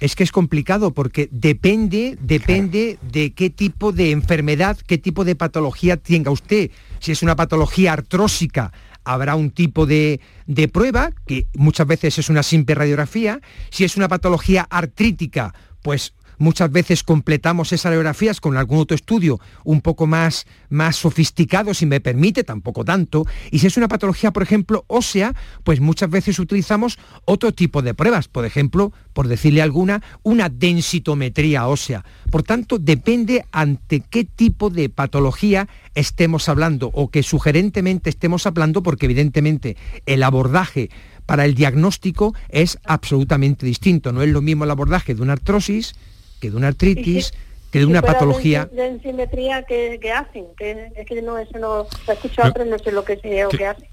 [0.00, 5.36] es que es complicado porque depende, depende de qué tipo de enfermedad, qué tipo de
[5.36, 6.70] patología tenga usted.
[6.98, 8.72] Si es una patología artrósica,
[9.04, 13.40] habrá un tipo de, de, prueba, que muchas veces es una simple radiografía.
[13.70, 19.40] Si es una patología artrítica, pues muchas veces completamos esas radiografías con algún otro estudio
[19.64, 23.24] un poco más, más sofisticado, si me permite, tampoco tanto.
[23.50, 25.34] Y si es una patología, por ejemplo, ósea,
[25.64, 31.66] pues muchas veces utilizamos otro tipo de pruebas, por ejemplo, por decirle alguna, una densitometría
[31.66, 32.04] ósea.
[32.30, 38.82] Por tanto, depende ante qué tipo de patología estemos hablando o que sugerentemente estemos hablando,
[38.82, 40.90] porque evidentemente el abordaje
[41.26, 44.12] para el diagnóstico es absolutamente distinto.
[44.12, 45.94] No es lo mismo el abordaje de una artrosis
[46.40, 47.32] que de una artritis,
[47.70, 48.66] que de una patología.
[48.66, 52.92] De ensimetría que, hacen, que es que no, eso no he escuchado, pero no sé
[52.92, 53.88] lo que, es, o que hacen.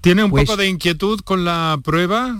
[0.00, 2.36] ¿Tiene un pues poco de inquietud con la prueba,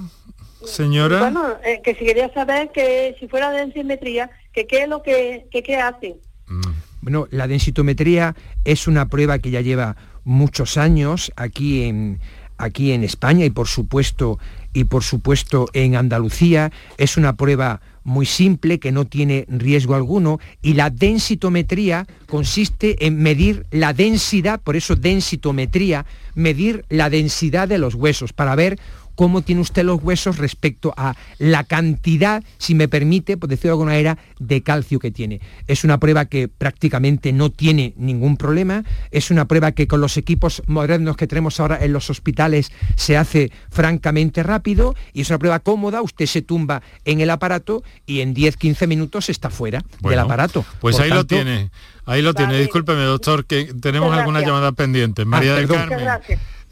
[0.67, 1.21] señora?
[1.21, 5.03] Bueno, eh, que si quería saber que si fuera de ensimetría, que qué es lo
[5.03, 6.17] que, que qué hacen.
[6.47, 6.61] Mm.
[7.01, 8.35] Bueno, la densitometría
[8.65, 12.19] es una prueba que ya lleva muchos años aquí en,
[12.57, 14.39] aquí en España y por supuesto
[14.73, 16.73] y por supuesto en Andalucía.
[16.99, 23.23] Es una prueba muy simple, que no tiene riesgo alguno, y la densitometría consiste en
[23.23, 28.79] medir la densidad, por eso densitometría, medir la densidad de los huesos, para ver
[29.15, 33.73] cómo tiene usted los huesos respecto a la cantidad, si me permite, por decirlo de
[33.73, 35.41] alguna manera, de calcio que tiene.
[35.67, 40.17] Es una prueba que prácticamente no tiene ningún problema, es una prueba que con los
[40.17, 45.39] equipos modernos que tenemos ahora en los hospitales se hace francamente rápido y es una
[45.39, 50.19] prueba cómoda, usted se tumba en el aparato y en 10-15 minutos está fuera del
[50.19, 50.65] aparato.
[50.81, 51.71] Pues ahí lo tiene,
[52.07, 52.59] ahí lo tiene.
[52.59, 55.25] Discúlpeme, doctor, que tenemos alguna llamada pendiente.
[55.25, 56.09] María ah, del Carmen.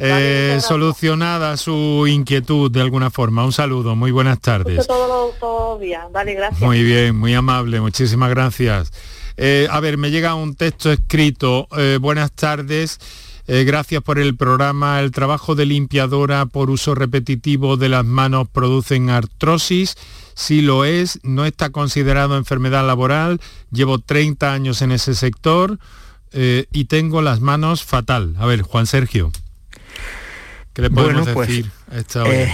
[0.04, 3.44] Eh, solucionada su inquietud de alguna forma.
[3.44, 4.84] Un saludo, muy buenas tardes.
[4.88, 6.60] Todo, gracias.
[6.60, 8.92] Muy bien, muy amable, muchísimas gracias.
[9.36, 11.68] Eh, a ver, me llega un texto escrito.
[11.76, 12.98] Eh, buenas tardes.
[13.46, 14.98] gracias por el programa.
[14.98, 19.96] El trabajo de limpiadora por uso repetitivo de las manos producen artrosis.
[20.34, 23.40] Si lo es, no está considerado enfermedad laboral.
[23.70, 25.78] Llevo 30 años en ese sector
[26.32, 28.34] y tengo las manos fatal.
[28.38, 29.30] A ver, Juan Sergio.
[30.72, 32.50] ¿Qué le podemos pues, decir a esta eh,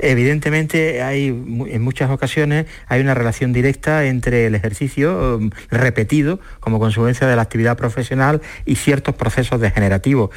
[0.00, 6.80] evidentemente hay en muchas ocasiones hay una relación directa entre el ejercicio um, repetido como
[6.80, 10.30] consecuencia de la actividad profesional y ciertos procesos degenerativos.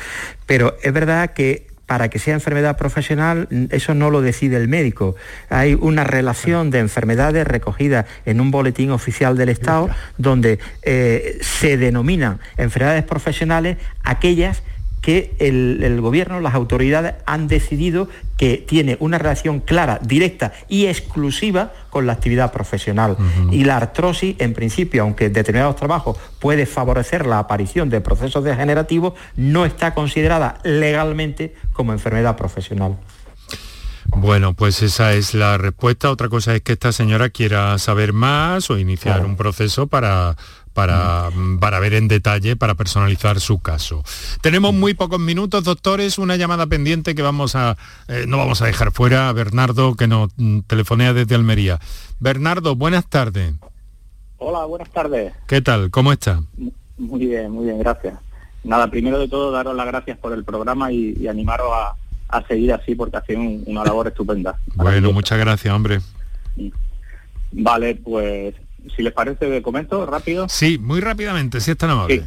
[0.45, 5.15] Pero es verdad que para que sea enfermedad profesional, eso no lo decide el médico.
[5.49, 11.77] Hay una relación de enfermedades recogida en un boletín oficial del Estado donde eh, se
[11.77, 14.63] denominan enfermedades profesionales aquellas
[15.04, 21.74] que el, gobierno, las autoridades han decidido que tiene una relación clara, directa y exclusiva
[21.89, 23.18] con la actividad profesional.
[23.51, 28.45] Y la artrosis, en principio, aunque en determinados trabajos puede favorecer la aparición de procesos
[28.45, 32.97] degenerativos, no está considerada legalmente como enfermedad profesional.
[34.16, 36.12] Bueno, pues esa es la respuesta.
[36.12, 40.38] Otra cosa es que esta señora quiera saber más o iniciar un proceso para
[40.74, 44.03] para, para, ver en detalle, para personalizar su caso.
[44.41, 48.65] Tenemos muy pocos minutos, doctores, una llamada pendiente que vamos a, eh, no vamos a
[48.65, 51.80] dejar fuera a Bernardo, que nos mm, telefonea desde Almería.
[52.19, 53.53] Bernardo, buenas tardes.
[54.38, 55.34] Hola, buenas tardes.
[55.47, 55.89] ¿Qué tal?
[55.89, 56.41] ¿Cómo está?
[56.97, 58.15] Muy bien, muy bien, gracias.
[58.63, 62.95] Nada, primero de todo, daros las gracias por el programa y, animaros a, seguir así
[62.95, 64.57] porque hacen una labor estupenda.
[64.74, 65.99] Bueno, muchas gracias, hombre.
[67.51, 68.55] Vale, pues
[68.95, 70.47] si les parece, de comento rápido.
[70.49, 72.23] Sí, muy rápidamente, si es tan amable.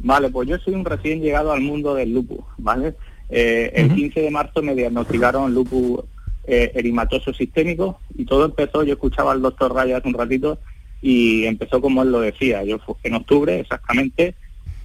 [0.00, 2.94] Vale, pues yo soy un recién llegado al mundo del lupus, ¿vale?
[3.28, 6.04] Eh, el 15 de marzo me diagnosticaron lupus
[6.44, 10.58] eh, erimatoso sistémico y todo empezó, yo escuchaba al doctor Raya hace un ratito
[11.00, 12.64] y empezó como él lo decía.
[12.64, 14.34] Yo en octubre exactamente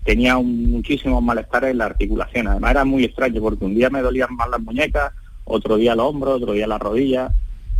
[0.03, 2.47] tenía muchísimos malestares en la articulación.
[2.47, 5.11] Además era muy extraño porque un día me dolían más las muñecas,
[5.43, 7.31] otro día los hombros, otro día las rodillas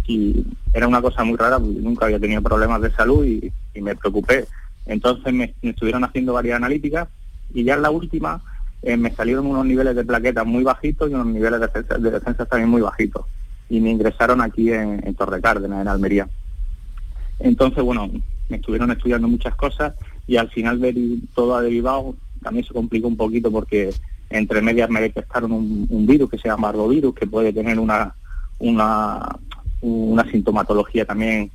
[0.08, 3.96] y era una cosa muy rara porque nunca había tenido problemas de salud y, me
[3.96, 4.48] preocupé.
[4.88, 7.08] Entonces me, estuvieron haciendo varias analíticas
[7.54, 8.42] y ya en la última
[8.82, 12.70] eh, me salieron unos niveles de plaquetas muy bajitos y unos niveles de defensa, también
[12.70, 13.26] muy bajitos.
[13.70, 16.28] Y me ingresaron aquí en, en Torre Cárdenas, en Almería.
[17.38, 18.10] Entonces, bueno,
[18.50, 19.94] me estuvieron estudiando muchas cosas
[20.26, 23.94] y al final de todo ha derivado, también se complicó un poquito porque
[24.30, 28.16] entre medias me detectaron un, un virus que se llama arbovirus, que puede tener una,
[28.60, 29.38] una
[29.82, 31.52] una sintomatología también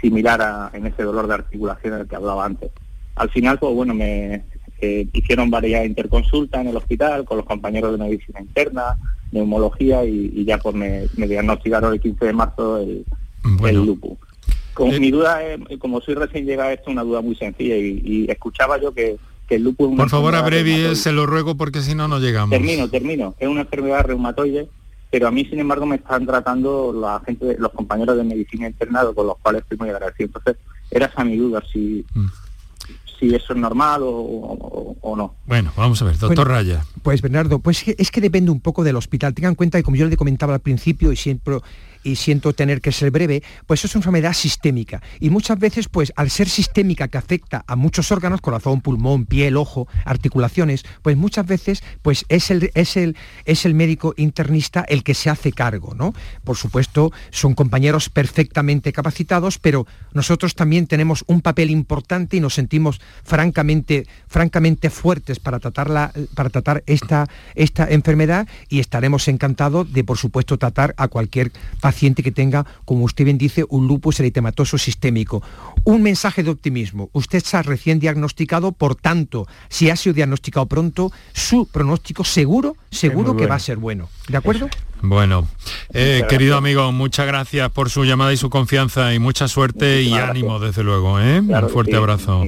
[0.00, 2.70] similar a, en ese dolor de articulación del que hablaba antes.
[3.16, 4.44] Al final, pues bueno, me
[4.80, 8.98] eh, hicieron varias interconsultas en el hospital con los compañeros de medicina interna,
[9.32, 13.04] neumología y, ya pues me, diagnosticaron el 15 de marzo el,
[13.74, 14.18] lupus.
[14.74, 17.76] Con, eh, mi duda es, como soy recién llegado, esto es una duda muy sencilla
[17.76, 19.16] y, escuchaba yo que,
[19.48, 19.96] el lupus...
[19.96, 22.50] Por favor, abrevi, se lo ruego porque si no, no llegamos.
[22.50, 23.34] Termino, termino.
[23.38, 24.68] Es una enfermedad reumatoide
[25.16, 29.14] pero a mí, sin embargo, me están tratando la gente, los compañeros de medicina internado,
[29.14, 30.26] con los cuales estoy muy agradecido.
[30.26, 30.56] Entonces,
[30.90, 32.26] era esa mi duda, si, mm.
[33.18, 35.34] si eso es normal o, no.
[35.46, 36.84] Bueno, vamos a ver, doctor Raya.
[37.02, 39.32] Pues Bernardo, pues es que depende un poco del hospital.
[39.32, 41.60] Tengan en cuenta que como yo le comentaba al principio y siempre
[42.06, 45.02] y siento tener que ser breve, pues es una enfermedad sistémica.
[45.18, 49.56] Y muchas veces, pues al ser sistémica que afecta a muchos órganos, corazón, pulmón, piel,
[49.56, 55.02] ojo, articulaciones, pues muchas veces pues es el, es el, es el médico internista el
[55.02, 56.14] que se hace cargo, ¿no?
[56.44, 62.54] Por supuesto, son compañeros perfectamente capacitados, pero nosotros también tenemos un papel importante y nos
[62.54, 70.04] sentimos francamente, francamente fuertes para, tratarla, para tratar esta, esta enfermedad y estaremos encantados de,
[70.04, 71.50] por supuesto, tratar a cualquier
[71.80, 75.42] paciente paciente que tenga, como usted bien dice, un lupus eritematoso sistémico.
[75.84, 77.08] Un mensaje de optimismo.
[77.14, 83.34] Usted está recién diagnosticado, por tanto, si ha sido diagnosticado pronto, su pronóstico seguro, seguro
[83.34, 84.10] que va a ser bueno.
[84.28, 84.68] ¿De acuerdo?
[85.00, 85.46] Bueno,
[85.92, 90.12] eh, querido amigo, muchas gracias por su llamada y su confianza y mucha suerte y
[90.12, 91.18] ánimo, desde luego.
[91.18, 91.40] ¿eh?
[91.40, 92.44] Un fuerte abrazo.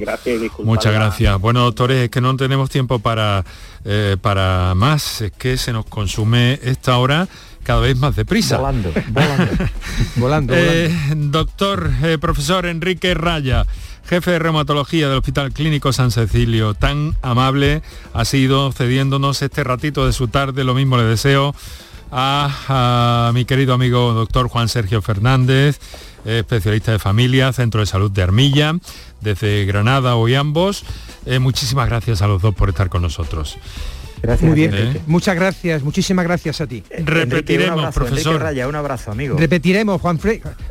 [0.63, 1.39] muchas gracias.
[1.39, 3.45] Bueno, doctores, es que no tenemos tiempo para,
[3.83, 7.27] eh, para más, es que se nos consume esta hora
[7.69, 8.57] cada vez más deprisa.
[8.57, 9.45] Volando, volando.
[10.15, 13.67] volando, eh, doctor, eh, profesor Enrique Raya,
[14.07, 17.83] jefe de reumatología del Hospital Clínico San Cecilio, tan amable
[18.15, 21.53] ha sido cediéndonos este ratito de su tarde, lo mismo le deseo
[22.11, 25.79] a, mi querido amigo doctor Juan Sergio Fernández,
[26.25, 28.77] especialista de familia, Centro de Salud de Armilla,
[29.21, 30.83] desde Granada hoy ambos.
[31.27, 33.59] Eh, muchísimas gracias a los dos por estar con nosotros.
[34.21, 34.47] Gracias.
[34.47, 35.01] Muy bien.
[35.07, 36.83] Muchas gracias, muchísimas gracias a ti.
[36.89, 38.41] Repetiremos, profesor.
[38.41, 39.37] Raya, un abrazo, amigo.
[39.37, 40.19] Repetiremos, Juan,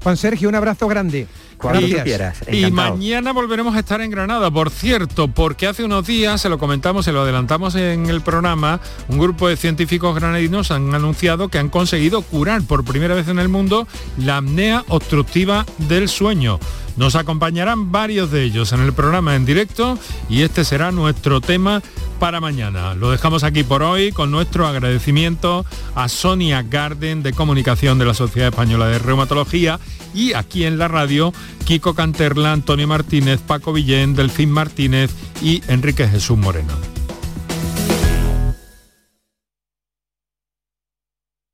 [0.02, 1.26] Juan Sergio, un abrazo grande.
[1.58, 2.38] Cuando quieras.
[2.50, 6.56] Y mañana volveremos a estar en Granada, por cierto, porque hace unos días, se lo
[6.58, 11.58] comentamos, se lo adelantamos en el programa, un grupo de científicos granadinos han anunciado que
[11.58, 13.88] han conseguido curar por primera vez en el mundo
[14.18, 16.60] la apnea obstructiva del sueño.
[16.96, 21.80] Nos acompañarán varios de ellos en el programa en directo y este será nuestro tema
[22.18, 22.94] para mañana.
[22.94, 25.64] Lo dejamos aquí por hoy con nuestro agradecimiento
[25.94, 29.78] a Sonia Garden de Comunicación de la Sociedad Española de Reumatología
[30.14, 31.32] y aquí en la radio
[31.64, 35.10] Kiko Canterla, Antonio Martínez, Paco Villén, Delfín Martínez
[35.42, 36.72] y Enrique Jesús Moreno.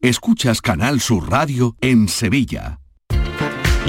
[0.00, 2.80] Escuchas Canal Sur Radio en Sevilla.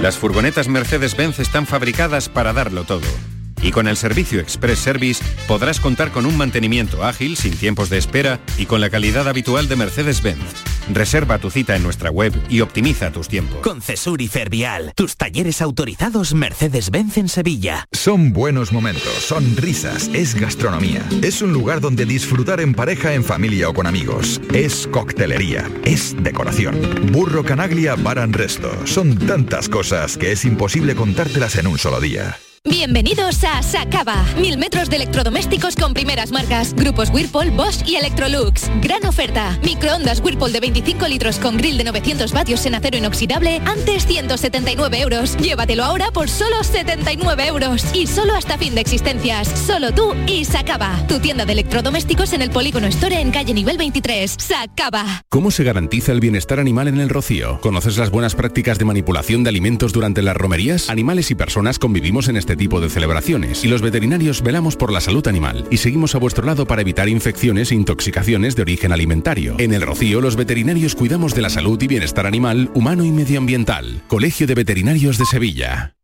[0.01, 5.79] Las furgonetas Mercedes-Benz están fabricadas para darlo todo y con el servicio Express Service podrás
[5.79, 9.75] contar con un mantenimiento ágil, sin tiempos de espera y con la calidad habitual de
[9.75, 10.75] Mercedes-Benz.
[10.91, 13.59] Reserva tu cita en nuestra web y optimiza tus tiempos.
[13.61, 17.87] Con Cesur y Fervial, tus talleres autorizados Mercedes-Benz en Sevilla.
[17.91, 21.03] Son buenos momentos, son risas, es gastronomía.
[21.23, 24.41] Es un lugar donde disfrutar en pareja, en familia o con amigos.
[24.53, 26.79] Es coctelería, es decoración.
[27.11, 28.71] Burro Canaglia Baran Resto.
[28.85, 32.37] Son tantas cosas que es imposible contártelas en un solo día.
[32.67, 34.25] Bienvenidos a Sacaba.
[34.41, 36.73] Mil metros de electrodomésticos con primeras marcas.
[36.73, 38.71] Grupos Whirlpool, Bosch y Electrolux.
[38.81, 39.55] Gran oferta.
[39.63, 43.61] Microondas Whirlpool de 25 litros con grill de 900 vatios en acero inoxidable.
[43.65, 45.37] Antes 179 euros.
[45.37, 47.85] Llévatelo ahora por solo 79 euros.
[47.93, 49.47] Y solo hasta fin de existencias.
[49.47, 51.05] Solo tú y Sacaba.
[51.07, 54.37] Tu tienda de electrodomésticos en el Polígono Store en calle nivel 23.
[54.39, 55.23] Sacaba.
[55.29, 57.61] ¿Cómo se garantiza el bienestar animal en el Rocío?
[57.61, 60.89] ¿Conoces las buenas prácticas de manipulación de alimentos durante las romerías?
[60.89, 65.01] Animales y personas convivimos en este tipo de celebraciones y los veterinarios velamos por la
[65.01, 69.55] salud animal y seguimos a vuestro lado para evitar infecciones e intoxicaciones de origen alimentario.
[69.59, 74.03] En el Rocío los veterinarios cuidamos de la salud y bienestar animal, humano y medioambiental.
[74.07, 75.95] Colegio de Veterinarios de Sevilla.